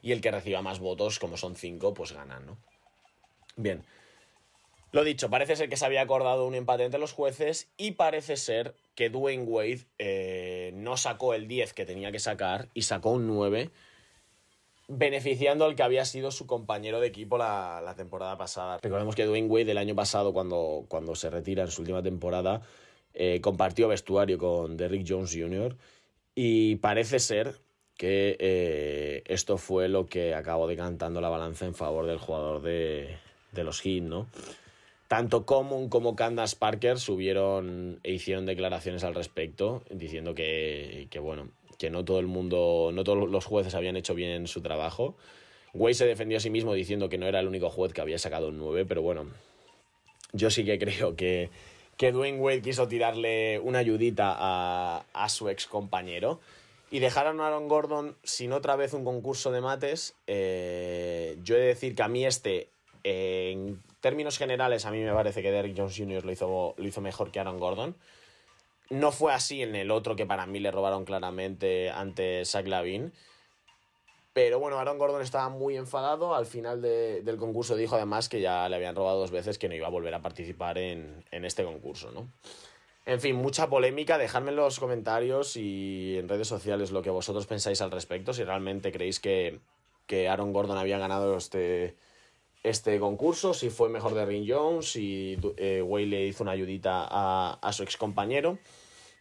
y 0.03 0.13
el 0.13 0.21
que 0.21 0.31
reciba 0.31 0.63
más 0.63 0.79
votos, 0.79 1.19
como 1.19 1.37
son 1.37 1.57
cinco, 1.57 1.95
pues 1.95 2.13
gana, 2.13 2.39
¿no? 2.39 2.59
Bien. 3.57 3.85
Lo 4.93 5.05
dicho, 5.05 5.31
parece 5.31 5.57
ser 5.57 5.71
que 5.71 5.79
se 5.79 5.87
había 5.87 6.03
acordado 6.03 6.47
un 6.47 6.55
empate 6.55 6.85
entre 6.85 7.01
los 7.01 7.15
jueces 7.15 7.73
y 7.79 7.93
parece 7.93 8.37
ser 8.37 8.75
que 8.95 9.09
Dwayne 9.09 9.45
Wade 9.45 9.87
eh, 9.99 10.71
no 10.75 10.99
sacó 10.99 11.33
el 11.33 11.49
10 11.49 11.73
que 11.73 11.87
tenía 11.87 12.13
que 12.13 12.19
sacar 12.19 12.69
y 12.75 12.83
sacó 12.83 13.13
un 13.13 13.27
9, 13.27 13.71
beneficiando 14.89 15.65
al 15.65 15.77
que 15.77 15.83
había 15.83 16.05
sido 16.05 16.31
su 16.31 16.47
compañero 16.47 17.01
de 17.01 17.07
equipo 17.07 17.39
la, 17.39 17.95
temporada 17.97 18.37
pasada. 18.37 18.81
Recordemos 18.83 19.15
que 19.15 19.25
Dwayne 19.25 19.49
Wade 19.49 19.71
el 19.71 19.79
año 19.79 19.95
pasado, 19.95 20.35
cuando, 20.35 20.85
cuando 20.89 21.15
se 21.15 21.31
retira 21.31 21.63
en 21.63 21.71
su 21.71 21.81
última 21.81 22.03
temporada, 22.03 22.61
eh, 23.15 23.41
compartió 23.41 23.89
vestuario 23.89 24.37
con 24.37 24.77
Derrick 24.77 25.07
Jones 25.09 25.35
Jr. 25.35 25.75
y 26.35 26.77
parece 26.77 27.19
ser 27.19 27.63
que 27.97 28.37
eh, 28.39 29.23
esto 29.25 29.57
fue 29.57 29.89
lo 29.89 30.05
que 30.05 30.35
acabó 30.35 30.67
decantando 30.69 31.23
la 31.23 31.31
balanza 31.31 31.65
en 31.65 31.75
favor 31.75 32.07
del 32.07 32.19
jugador 32.19 32.61
de, 32.61 33.17
de 33.53 33.65
los 33.65 33.81
Heat, 33.81 34.03
¿no? 34.03 34.29
Tanto 35.13 35.45
Common 35.45 35.91
como 35.91 36.17
Candace 36.17 36.57
Parker 36.57 36.99
subieron 36.99 38.01
e 38.03 38.13
hicieron 38.13 38.47
declaraciones 38.47 39.05
al 39.05 39.15
respecto, 39.15 39.83
diciendo 39.91 40.35
que, 40.35 41.07
bueno, 41.21 41.51
que 41.79 41.91
no 41.91 42.03
todo 42.03 42.19
el 42.19 42.27
mundo, 42.27 42.93
no 42.95 43.05
todos 43.05 43.29
los 43.29 43.45
jueces 43.45 43.75
habían 43.75 43.97
hecho 43.97 44.15
bien 44.15 44.47
su 44.47 44.63
trabajo. 44.63 45.15
Wade 45.75 45.93
se 45.93 46.07
defendió 46.07 46.39
a 46.39 46.41
sí 46.41 46.49
mismo 46.49 46.73
diciendo 46.73 47.11
que 47.11 47.19
no 47.19 47.27
era 47.27 47.41
el 47.41 47.47
único 47.47 47.69
juez 47.69 47.93
que 47.93 48.01
había 48.01 48.19
sacado 48.19 48.49
un 48.49 48.57
9, 48.57 48.87
pero 48.87 49.03
bueno, 49.03 49.27
yo 50.33 50.49
sí 50.49 50.65
que 50.65 50.79
creo 50.79 51.15
que, 51.15 51.51
que 51.99 52.11
Dwayne 52.11 52.39
Wade 52.39 52.63
quiso 52.63 52.89
tirarle 52.89 53.59
una 53.59 53.81
ayudita 53.81 54.35
a, 54.35 55.29
su 55.29 55.51
ex 55.51 55.67
compañero. 55.67 56.41
Y 56.91 57.01
dejaron 57.01 57.43
a 57.43 57.49
Aaron 57.49 57.69
Gordon 57.69 58.17
sin 58.23 58.55
otra 58.55 58.77
vez 58.77 58.95
un 58.95 59.05
concurso 59.05 59.53
de 59.53 59.61
mates. 59.61 60.15
Eh, 60.27 61.37
yo 61.43 61.57
he 61.57 61.61
de 61.61 61.67
decir 61.67 61.95
que 61.95 62.03
a 62.03 62.09
mí 62.09 62.25
este, 62.25 62.71
términos 64.03 64.37
generales, 64.37 64.85
a 64.85 64.91
mí 64.91 65.01
me 65.01 65.13
parece 65.13 65.41
que 65.41 65.51
Derrick 65.51 65.79
Jones 65.79 65.97
Jr. 65.97 66.25
lo 66.27 66.33
hizo, 66.33 66.75
lo 66.77 66.87
hizo 66.87 67.01
mejor 67.01 67.31
que 67.31 67.41
Aaron 67.41 67.59
Gordon. 67.59 67.97
No 68.91 69.13
fue 69.13 69.33
así 69.33 69.63
en 69.63 69.75
el 69.75 69.91
otro 69.91 70.17
que 70.17 70.27
para 70.27 70.45
mí 70.45 70.59
le 70.59 70.71
robaron 70.71 71.07
claramente 71.07 71.89
ante 71.89 72.45
Zach 72.45 72.67
Lavin. 72.67 73.13
Pero 74.35 74.59
bueno, 74.59 74.79
Aaron 74.79 74.99
Gordon 74.99 75.23
estaba 75.23 75.49
muy 75.51 75.77
enfadado. 75.77 76.35
Al 76.35 76.47
final 76.47 76.83
del 76.83 77.37
concurso 77.37 77.77
dijo 77.77 77.97
además 77.97 78.29
que 78.29 78.41
ya 78.41 78.69
le 78.69 78.77
habían 78.77 78.97
robado 78.97 79.21
dos 79.21 79.31
veces 79.31 79.57
que 79.57 79.69
no 79.69 79.75
iba 79.75 79.87
a 79.87 79.91
volver 79.91 80.15
a 80.15 80.21
participar 80.21 80.79
en, 80.79 81.25
este 81.31 81.65
concurso, 81.65 82.11
¿no? 82.11 82.29
En 83.07 83.21
fin, 83.21 83.37
mucha 83.37 83.69
polémica. 83.69 84.19
Dejadme 84.19 84.51
en 84.51 84.57
los 84.57 84.81
comentarios 84.81 85.57
y 85.57 86.19
en 86.19 86.29
redes 86.29 86.49
sociales 86.49 86.91
lo 86.91 87.03
que 87.03 87.11
vosotros 87.11 87.47
pensáis 87.47 87.81
al 87.83 87.91
respecto. 87.91 88.33
Si 88.33 88.43
realmente 88.43 88.91
creéis 88.91 89.21
que, 89.21 89.61
que 90.07 90.29
Aaron 90.29 90.53
Gordon 90.53 90.79
había 90.79 90.99
ganado 90.99 91.37
este, 91.37 91.97
este 92.63 92.99
concurso, 93.01 93.55
si 93.55 93.71
fue 93.71 93.89
mejor 93.89 94.15
de 94.15 94.25
Ring 94.25 94.49
Jones, 94.49 94.93
si 94.93 95.37
eh, 95.57 95.85
le 95.85 96.27
hizo 96.27 96.45
una 96.45 96.53
ayudita 96.53 97.07
a, 97.11 97.73
su 97.73 97.83
ex 97.83 97.97
compañero. 97.97 98.59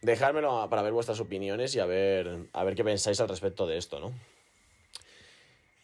Dejármelo 0.00 0.68
para 0.68 0.82
ver 0.82 0.92
vuestras 0.92 1.20
opiniones 1.20 1.74
y 1.74 1.80
a 1.80 1.86
ver, 1.86 2.48
a 2.52 2.64
ver 2.64 2.74
qué 2.74 2.84
pensáis 2.84 3.20
al 3.20 3.28
respecto 3.28 3.66
de 3.66 3.78
esto, 3.78 4.00
¿no? 4.00 4.12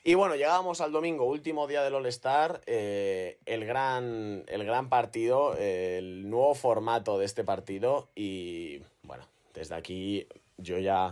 Y 0.04 0.14
bueno, 0.14 0.36
llegamos 0.36 0.80
al 0.80 0.90
domingo, 0.90 1.24
último 1.24 1.66
día 1.66 1.82
del 1.82 1.94
All-Star, 1.94 2.62
eh, 2.66 3.38
el, 3.44 3.66
gran, 3.66 4.44
el 4.48 4.64
gran 4.64 4.88
partido, 4.88 5.54
el 5.56 6.30
nuevo 6.30 6.54
formato 6.54 7.18
de 7.18 7.26
este 7.26 7.44
partido 7.44 8.08
y 8.14 8.80
bueno, 9.02 9.24
desde 9.52 9.74
aquí 9.74 10.26
yo 10.56 10.78
ya 10.78 11.10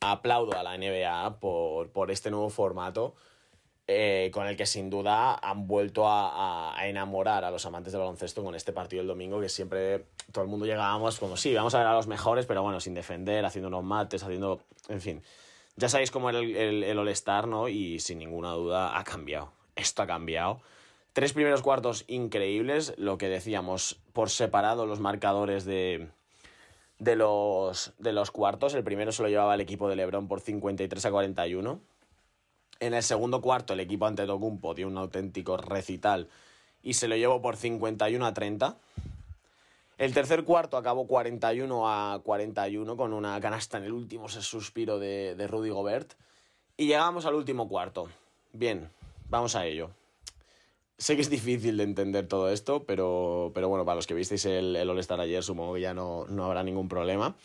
aplaudo 0.00 0.58
a 0.58 0.62
la 0.62 0.76
NBA 0.76 1.38
por, 1.38 1.90
por 1.90 2.10
este 2.10 2.30
nuevo 2.30 2.50
formato 2.50 3.14
eh, 3.94 4.30
con 4.30 4.46
el 4.46 4.56
que 4.56 4.66
sin 4.66 4.90
duda 4.90 5.34
han 5.34 5.66
vuelto 5.66 6.04
a, 6.06 6.74
enamorar 6.82 7.44
a 7.44 7.50
los 7.50 7.64
amantes 7.66 7.92
del 7.92 8.00
baloncesto 8.00 8.42
con 8.42 8.54
este 8.54 8.72
partido 8.72 9.00
del 9.00 9.08
domingo, 9.08 9.40
que 9.40 9.48
siempre 9.48 10.04
todo 10.32 10.44
el 10.44 10.50
mundo 10.50 10.66
llegábamos 10.66 11.18
como, 11.18 11.36
sí, 11.36 11.54
vamos 11.54 11.74
a 11.74 11.78
ver 11.78 11.86
a 11.86 11.94
los 11.94 12.06
mejores, 12.06 12.46
pero 12.46 12.62
bueno, 12.62 12.80
sin 12.80 12.94
defender, 12.94 13.44
haciendo 13.44 13.68
unos 13.68 13.84
mates, 13.84 14.22
haciendo, 14.22 14.60
en 14.88 15.00
fin. 15.00 15.22
Ya 15.76 15.88
sabéis 15.88 16.10
cómo 16.10 16.30
era 16.30 16.38
el, 16.38 16.84
el, 16.84 16.98
All-Star, 16.98 17.46
¿no? 17.46 17.68
Y 17.68 17.98
sin 17.98 18.18
ninguna 18.18 18.52
duda 18.52 18.98
ha 18.98 19.04
cambiado. 19.04 19.52
Esto 19.76 20.02
ha 20.02 20.06
cambiado. 20.06 20.60
Tres 21.12 21.32
primeros 21.32 21.62
cuartos 21.62 22.04
increíbles, 22.08 22.94
lo 22.98 23.18
que 23.18 23.28
decíamos, 23.28 24.00
por 24.12 24.30
separado 24.30 24.86
los 24.86 25.00
marcadores 25.00 25.64
de, 25.64 26.08
de, 26.98 27.16
los, 27.16 27.92
de 27.98 28.12
los 28.12 28.30
cuartos. 28.30 28.74
El 28.74 28.84
primero 28.84 29.12
se 29.12 29.22
lo 29.22 29.28
llevaba 29.28 29.54
el 29.54 29.60
equipo 29.60 29.88
de 29.88 29.96
Lebron 29.96 30.28
por 30.28 30.40
53 30.40 31.04
a 31.06 31.10
41 31.10 31.91
en 32.82 32.94
el 32.94 33.02
segundo 33.04 33.40
cuarto 33.40 33.74
el 33.74 33.80
equipo 33.80 34.06
ante 34.06 34.26
Tocumpo 34.26 34.74
dio 34.74 34.88
un 34.88 34.98
auténtico 34.98 35.56
recital 35.56 36.28
y 36.82 36.94
se 36.94 37.06
lo 37.06 37.16
llevó 37.16 37.40
por 37.40 37.56
51 37.56 38.26
a 38.26 38.34
30. 38.34 38.76
El 39.98 40.12
tercer 40.12 40.42
cuarto 40.42 40.76
acabó 40.76 41.06
41 41.06 41.88
a 41.88 42.20
41 42.24 42.96
con 42.96 43.12
una 43.12 43.40
canasta 43.40 43.78
en 43.78 43.84
el 43.84 43.92
último 43.92 44.28
suspiro 44.28 44.98
de, 44.98 45.36
de 45.36 45.46
Rudy 45.46 45.70
Gobert. 45.70 46.14
Y 46.76 46.86
llegamos 46.86 47.24
al 47.24 47.34
último 47.34 47.68
cuarto. 47.68 48.08
Bien, 48.52 48.90
vamos 49.28 49.54
a 49.54 49.64
ello. 49.64 49.90
Sé 50.98 51.14
que 51.14 51.22
es 51.22 51.30
difícil 51.30 51.76
de 51.76 51.84
entender 51.84 52.26
todo 52.26 52.50
esto, 52.50 52.82
pero, 52.82 53.52
pero 53.54 53.68
bueno, 53.68 53.84
para 53.84 53.94
los 53.96 54.08
que 54.08 54.14
visteis 54.14 54.44
el, 54.46 54.74
el 54.74 54.90
All-Star 54.90 55.20
ayer 55.20 55.44
supongo 55.44 55.74
que 55.74 55.82
ya 55.82 55.94
no, 55.94 56.26
no 56.26 56.46
habrá 56.46 56.64
ningún 56.64 56.88
problema. 56.88 57.36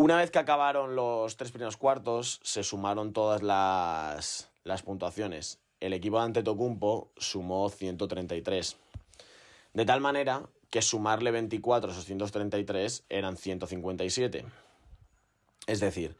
Una 0.00 0.18
vez 0.18 0.30
que 0.30 0.38
acabaron 0.38 0.94
los 0.94 1.36
tres 1.36 1.50
primeros 1.50 1.76
cuartos, 1.76 2.38
se 2.44 2.62
sumaron 2.62 3.12
todas 3.12 3.42
las, 3.42 4.82
puntuaciones. 4.84 5.58
El 5.80 5.92
equipo 5.92 6.18
de 6.18 6.26
Antetokounmpo 6.26 7.10
sumó 7.16 7.68
133. 7.68 8.76
De 9.74 9.84
tal 9.84 10.00
manera 10.00 10.48
que 10.70 10.82
sumarle 10.82 11.32
24 11.32 11.90
a 11.90 11.92
esos 11.92 12.04
133 12.04 13.06
eran 13.08 13.36
157. 13.36 14.44
Es 15.66 15.80
decir, 15.80 16.16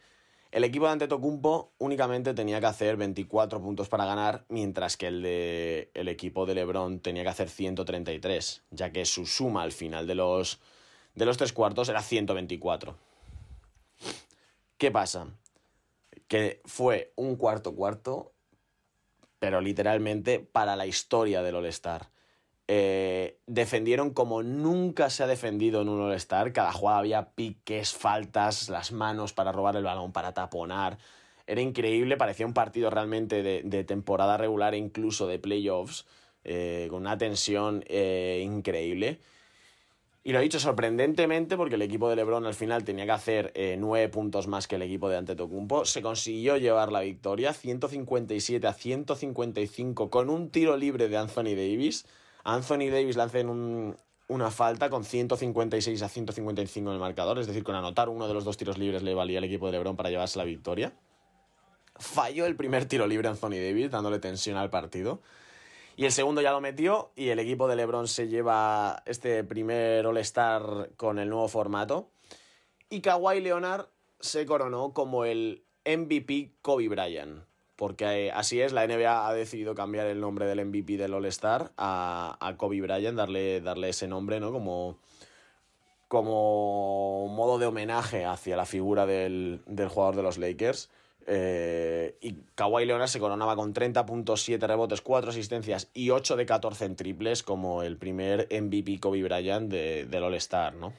el 0.51 0.65
equipo 0.65 0.87
de 0.87 0.93
Antetokounmpo 0.95 1.71
únicamente 1.79 2.35
tenía 2.35 2.59
que 2.59 2.67
hacer 2.67 2.97
24 2.97 3.63
puntos 3.63 3.89
para 3.89 4.07
ganar, 4.07 4.45
mientras 4.49 4.97
que 4.97 5.07
el, 5.07 5.23
de, 5.23 5.93
el 5.95 6.09
equipo 6.09 6.47
de 6.47 6.57
LeBron 6.57 6.99
tenía 6.99 7.23
que 7.23 7.29
hacer 7.29 7.49
133, 7.49 8.61
ya 8.73 8.91
que 8.91 9.05
su 9.05 9.25
suma 9.25 9.63
al 9.63 9.71
final 9.71 10.09
de 10.09 10.17
los, 10.17 10.59
de 11.15 11.27
los 11.27 11.37
tres 11.37 11.53
cuartos 11.53 11.89
era 11.89 12.03
124. 12.03 13.07
¿Qué 14.79 14.93
pasa? 14.93 15.27
Que 16.29 16.61
fue 16.65 17.13
un 17.17 17.35
cuarto 17.35 17.75
cuarto, 17.75 18.33
pero 19.41 19.61
literalmente 19.61 20.39
para 20.39 20.77
la 20.77 20.87
historia 20.87 21.43
del 21.43 21.57
All-Star. 21.57 22.11
Eh, 22.69 23.41
defendieron 23.47 24.11
como 24.11 24.45
nunca 24.45 25.11
se 25.11 25.25
ha 25.25 25.27
defendido 25.27 25.83
en 25.83 25.89
un 25.89 26.01
All-Star. 26.03 26.53
Cada 26.53 26.73
jugada 26.73 26.99
había 26.99 27.31
piques, 27.31 27.93
faltas, 27.93 28.69
las 28.69 28.93
manos 28.93 29.33
para 29.33 29.51
robar 29.51 29.75
el 29.75 29.83
balón, 29.83 30.13
para 30.13 30.33
taponar. 30.33 30.99
Era 31.49 31.61
increíble, 31.61 32.17
parecía 32.17 32.47
un 32.47 32.55
partido 32.55 32.89
realmente 32.89 33.43
de, 33.43 33.85
temporada 33.85 34.37
regular 34.37 34.75
e 34.75 34.79
incluso 34.79 35.27
de 35.27 35.41
playoffs, 35.41 36.07
eh, 36.45 36.87
con 36.89 37.01
una 37.01 37.19
tensión 37.19 37.83
eh, 37.89 38.43
increíble. 38.45 39.19
Y 40.25 40.33
lo 40.33 40.41
he 40.41 40.43
dicho 40.43 40.61
sorprendentemente 40.61 41.57
porque 41.57 41.77
el 41.77 41.83
equipo 41.83 42.11
de 42.11 42.17
LeBron 42.17 42.45
al 42.45 42.55
final 42.55 42.85
tenía 42.85 43.07
que 43.07 43.13
hacer 43.13 43.53
nueve 43.79 44.09
puntos 44.09 44.47
más 44.47 44.67
que 44.67 44.77
el 44.77 44.83
equipo 44.83 45.09
de 45.09 45.17
Antetokounmpo. 45.17 45.85
Se 45.85 46.03
consiguió 46.03 46.57
llevar 46.59 46.93
la 46.93 47.01
victoria 47.01 47.53
157 47.53 48.67
a 48.67 48.73
155 48.73 50.11
con 50.11 50.29
un 50.29 50.51
tiro 50.51 50.77
libre 50.77 51.09
de 51.09 51.17
Anthony 51.17 51.55
Davis. 51.55 52.05
Anthony 52.45 52.91
Davis 52.91 53.17
le 53.17 53.23
hacen 53.23 53.97
una 54.29 54.51
falta 54.51 54.91
con 54.91 55.05
156 55.05 56.03
a 56.03 56.09
155 56.09 56.91
en 56.91 56.95
el 56.95 57.01
marcador, 57.01 57.39
es 57.39 57.47
decir, 57.47 57.65
con 57.65 57.75
anotar 57.75 58.11
uno 58.11 58.29
de 58.29 58.35
los 58.35 58.45
dos 58.45 58.59
tiros 58.59 58.77
libres 58.77 59.03
le 59.03 59.15
valía 59.15 59.39
al 59.39 59.45
equipo 59.45 59.67
de 59.67 59.73
LeBron 59.73 59.97
para 59.97 60.11
llevarse 60.11 60.39
la 60.39 60.45
victoria. 60.45 60.93
Falló 61.97 62.45
el 62.45 62.55
primer 62.55 62.85
tiro 62.85 63.07
libre 63.07 63.29
Anthony 63.29 63.57
Davis, 63.57 63.91
dándole 63.91 64.19
tensión 64.19 64.57
al 64.59 64.69
partido. 64.69 65.23
Y 65.99 66.05
el 66.05 66.13
segundo 66.13 66.41
ya 66.41 66.53
lo 66.53 66.61
metió 66.61 67.11
y 67.17 67.31
el 67.31 67.41
equipo 67.41 67.67
de 67.67 67.75
LeBron 67.75 68.07
se 68.07 68.29
lleva 68.29 69.03
este 69.05 69.43
primer 69.43 70.07
All-Star 70.07 70.93
con 70.97 71.19
el 71.19 71.29
nuevo 71.29 71.49
formato. 71.49 72.09
Y 72.89 73.01
Kawhi 73.01 73.41
Leonard 73.41 73.89
se 74.21 74.47
coronó 74.47 74.93
como 74.93 75.25
el 75.25 75.65
MVP 75.85 76.53
Kobe 76.63 76.89
Bryant 76.89 77.43
porque 77.75 78.27
eh, 78.27 78.31
así 78.33 78.61
es, 78.61 78.73
la 78.73 78.87
NBA 78.87 79.29
ha 79.29 79.33
decidido 79.33 79.75
cambiar 79.75 80.07
el 80.07 80.21
nombre 80.21 80.47
del 80.47 80.65
MVP 80.65 80.97
del 80.97 81.15
All-Star 81.15 81.73
a, 81.77 82.55
Kobe 82.57 82.81
Bryant, 82.81 83.17
darle, 83.17 83.61
darle 83.61 83.89
ese 83.89 84.07
nombre, 84.07 84.39
¿no? 84.39 84.53
Como, 84.53 84.99
como 86.07 87.27
modo 87.29 87.59
de 87.59 87.67
homenaje 87.67 88.25
hacia 88.25 88.57
la 88.57 88.67
figura 88.67 89.05
del, 89.05 89.63
jugador 89.67 90.15
de 90.15 90.23
los 90.23 90.39
Lakers. 90.39 90.91
Eh, 91.31 92.17
y 92.23 92.33
Kawhi 92.55 92.87
Leonard 92.87 93.09
se 93.09 93.21
coronaba 93.21 93.55
con 93.55 93.75
30.7 93.75 94.67
rebotes, 94.67 95.03
4 95.03 95.29
asistencias 95.29 95.91
y 95.93 96.09
8 96.09 96.37
de 96.37 96.47
14 96.47 96.87
en 96.87 96.97
triples 96.97 97.43
como 97.43 97.83
el 97.83 97.99
primer 97.99 98.49
MVP 98.51 98.99
Kobe 98.99 99.23
Bryant 99.23 99.71
del 99.71 100.23
All-Star, 100.23 100.75
¿no? 100.75 100.95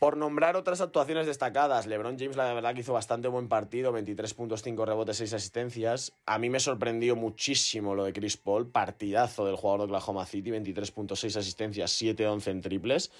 Por 0.00 0.16
nombrar 0.16 0.56
otras 0.56 0.80
actuaciones 0.80 1.26
destacadas, 1.26 1.86
LeBron 1.86 2.18
James 2.18 2.36
la 2.36 2.52
verdad 2.52 2.74
que 2.74 2.80
hizo 2.80 2.92
bastante 2.92 3.28
buen 3.28 3.48
partido, 3.48 3.92
23.5 3.92 4.84
rebotes, 4.84 5.16
6 5.16 5.34
asistencias. 5.34 6.12
A 6.26 6.38
mí 6.38 6.50
me 6.50 6.58
sorprendió 6.58 7.14
muchísimo 7.14 7.94
lo 7.94 8.04
de 8.04 8.12
Chris 8.12 8.36
Paul, 8.36 8.66
partidazo 8.66 9.46
del 9.46 9.56
jugador 9.56 9.82
de 9.82 9.84
Oklahoma 9.86 10.26
City, 10.26 10.50
23.6 10.50 11.36
asistencias, 11.38 12.02
7-11 12.02 12.50
en 12.50 12.60
triples. 12.62 13.12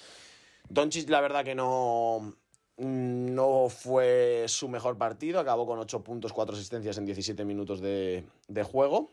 Doncic 0.69 1.09
la 1.09 1.21
verdad 1.21 1.45
que 1.45 1.55
no, 1.55 2.35
no 2.77 3.69
fue 3.69 4.45
su 4.47 4.69
mejor 4.69 4.97
partido, 4.97 5.39
acabó 5.39 5.65
con 5.65 5.79
8 5.79 6.03
puntos, 6.03 6.31
4 6.31 6.55
asistencias 6.55 6.97
en 6.97 7.05
17 7.05 7.43
minutos 7.43 7.81
de, 7.81 8.23
juego. 8.63 9.09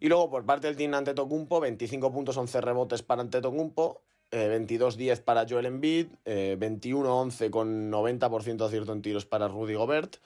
Y 0.00 0.08
luego 0.08 0.30
por 0.30 0.44
parte 0.44 0.66
del 0.66 0.76
team 0.76 0.94
Antetokounmpo, 0.94 1.60
25 1.60 2.10
puntos, 2.10 2.36
11 2.36 2.60
rebotes 2.60 3.02
para 3.02 3.20
Antetokounmpo, 3.20 4.00
22-10 4.30 4.98
eh, 4.98 5.16
para 5.18 5.46
Joel 5.48 5.66
Embiid, 5.66 6.06
21-11 6.24 7.40
eh, 7.46 7.50
con 7.50 7.92
90% 7.92 8.56
de 8.56 8.64
acierto 8.64 8.92
en 8.92 9.02
tiros 9.02 9.26
para 9.26 9.46
Rudy 9.48 9.74
Gobert. 9.74 10.16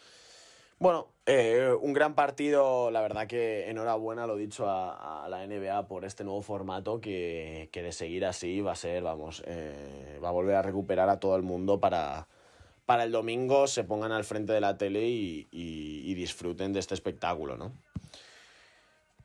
Bueno, 0.78 1.08
eh, 1.24 1.74
un 1.80 1.92
gran 1.92 2.14
partido, 2.14 2.90
la 2.90 3.00
verdad 3.00 3.26
que 3.26 3.70
enhorabuena, 3.70 4.26
lo 4.26 4.36
dicho, 4.36 4.66
a, 4.68 5.26
la 5.28 5.46
NBA 5.46 5.88
por 5.88 6.04
este 6.04 6.22
nuevo 6.22 6.42
formato 6.42 7.00
que, 7.00 7.70
de 7.72 7.92
seguir 7.92 8.24
así 8.26 8.60
va 8.60 8.72
a 8.72 8.76
ser, 8.76 9.02
vamos, 9.02 9.42
va 10.22 10.28
a 10.28 10.32
volver 10.32 10.56
a 10.56 10.62
recuperar 10.62 11.08
a 11.08 11.18
todo 11.18 11.36
el 11.36 11.42
mundo 11.42 11.80
para, 11.80 12.28
para 12.84 13.04
el 13.04 13.12
domingo 13.12 13.66
se 13.66 13.84
pongan 13.84 14.12
al 14.12 14.24
frente 14.24 14.52
de 14.52 14.60
la 14.60 14.76
tele 14.76 15.06
y, 15.08 15.48
y 15.50 16.14
disfruten 16.14 16.72
de 16.72 16.80
este 16.80 16.94
espectáculo, 16.94 17.56
¿no? 17.56 17.72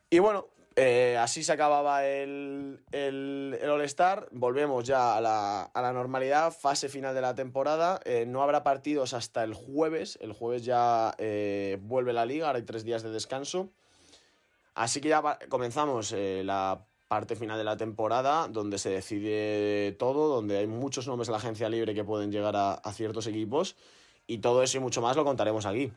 Y 0.09 0.19
bueno, 0.19 0.47
eh, 0.75 1.17
así 1.19 1.43
se 1.43 1.51
acababa 1.51 2.05
el, 2.05 2.79
el, 2.91 3.59
All-Star. 3.69 4.29
Volvemos 4.31 4.85
ya 4.85 5.17
a 5.17 5.21
la, 5.21 5.93
normalidad, 5.93 6.51
fase 6.51 6.87
final 6.87 7.13
de 7.13 7.21
la 7.21 7.35
temporada. 7.35 7.99
Eh, 8.05 8.25
no 8.27 8.41
habrá 8.41 8.63
partidos 8.63 9.13
hasta 9.13 9.43
el 9.43 9.53
jueves. 9.53 10.17
El 10.21 10.31
jueves 10.31 10.63
ya 10.63 11.13
eh, 11.17 11.77
vuelve 11.81 12.13
la 12.13 12.25
liga, 12.25 12.47
ahora 12.47 12.59
hay 12.59 12.65
tres 12.65 12.83
días 12.83 13.03
de 13.03 13.11
descanso. 13.11 13.69
Así 14.73 15.01
que 15.01 15.09
ya 15.09 15.21
comenzamos 15.49 16.13
la 16.13 16.85
parte 17.09 17.35
final 17.35 17.57
de 17.57 17.65
la 17.65 17.75
temporada, 17.75 18.47
donde 18.47 18.77
se 18.77 18.89
decide 18.89 19.91
todo, 19.99 20.33
donde 20.33 20.59
hay 20.59 20.67
muchos 20.67 21.07
nombres 21.07 21.27
de 21.27 21.31
la 21.31 21.39
agencia 21.39 21.67
libre 21.67 21.93
que 21.93 22.05
pueden 22.05 22.31
llegar 22.31 22.55
a, 22.55 22.75
a 22.75 22.93
ciertos 22.93 23.27
equipos. 23.27 23.75
Y 24.27 24.37
todo 24.37 24.63
eso 24.63 24.77
y 24.77 24.79
mucho 24.79 25.01
más 25.01 25.17
lo 25.17 25.25
contaremos 25.25 25.65
aquí. 25.65 25.91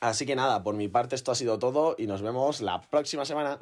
Así 0.00 0.24
que 0.24 0.34
nada, 0.34 0.62
por 0.62 0.74
mi 0.74 0.88
parte 0.88 1.14
esto 1.14 1.30
ha 1.30 1.34
sido 1.34 1.58
todo 1.58 1.94
y 1.98 2.06
nos 2.06 2.22
vemos 2.22 2.62
la 2.62 2.80
próxima 2.80 3.26
semana. 3.26 3.58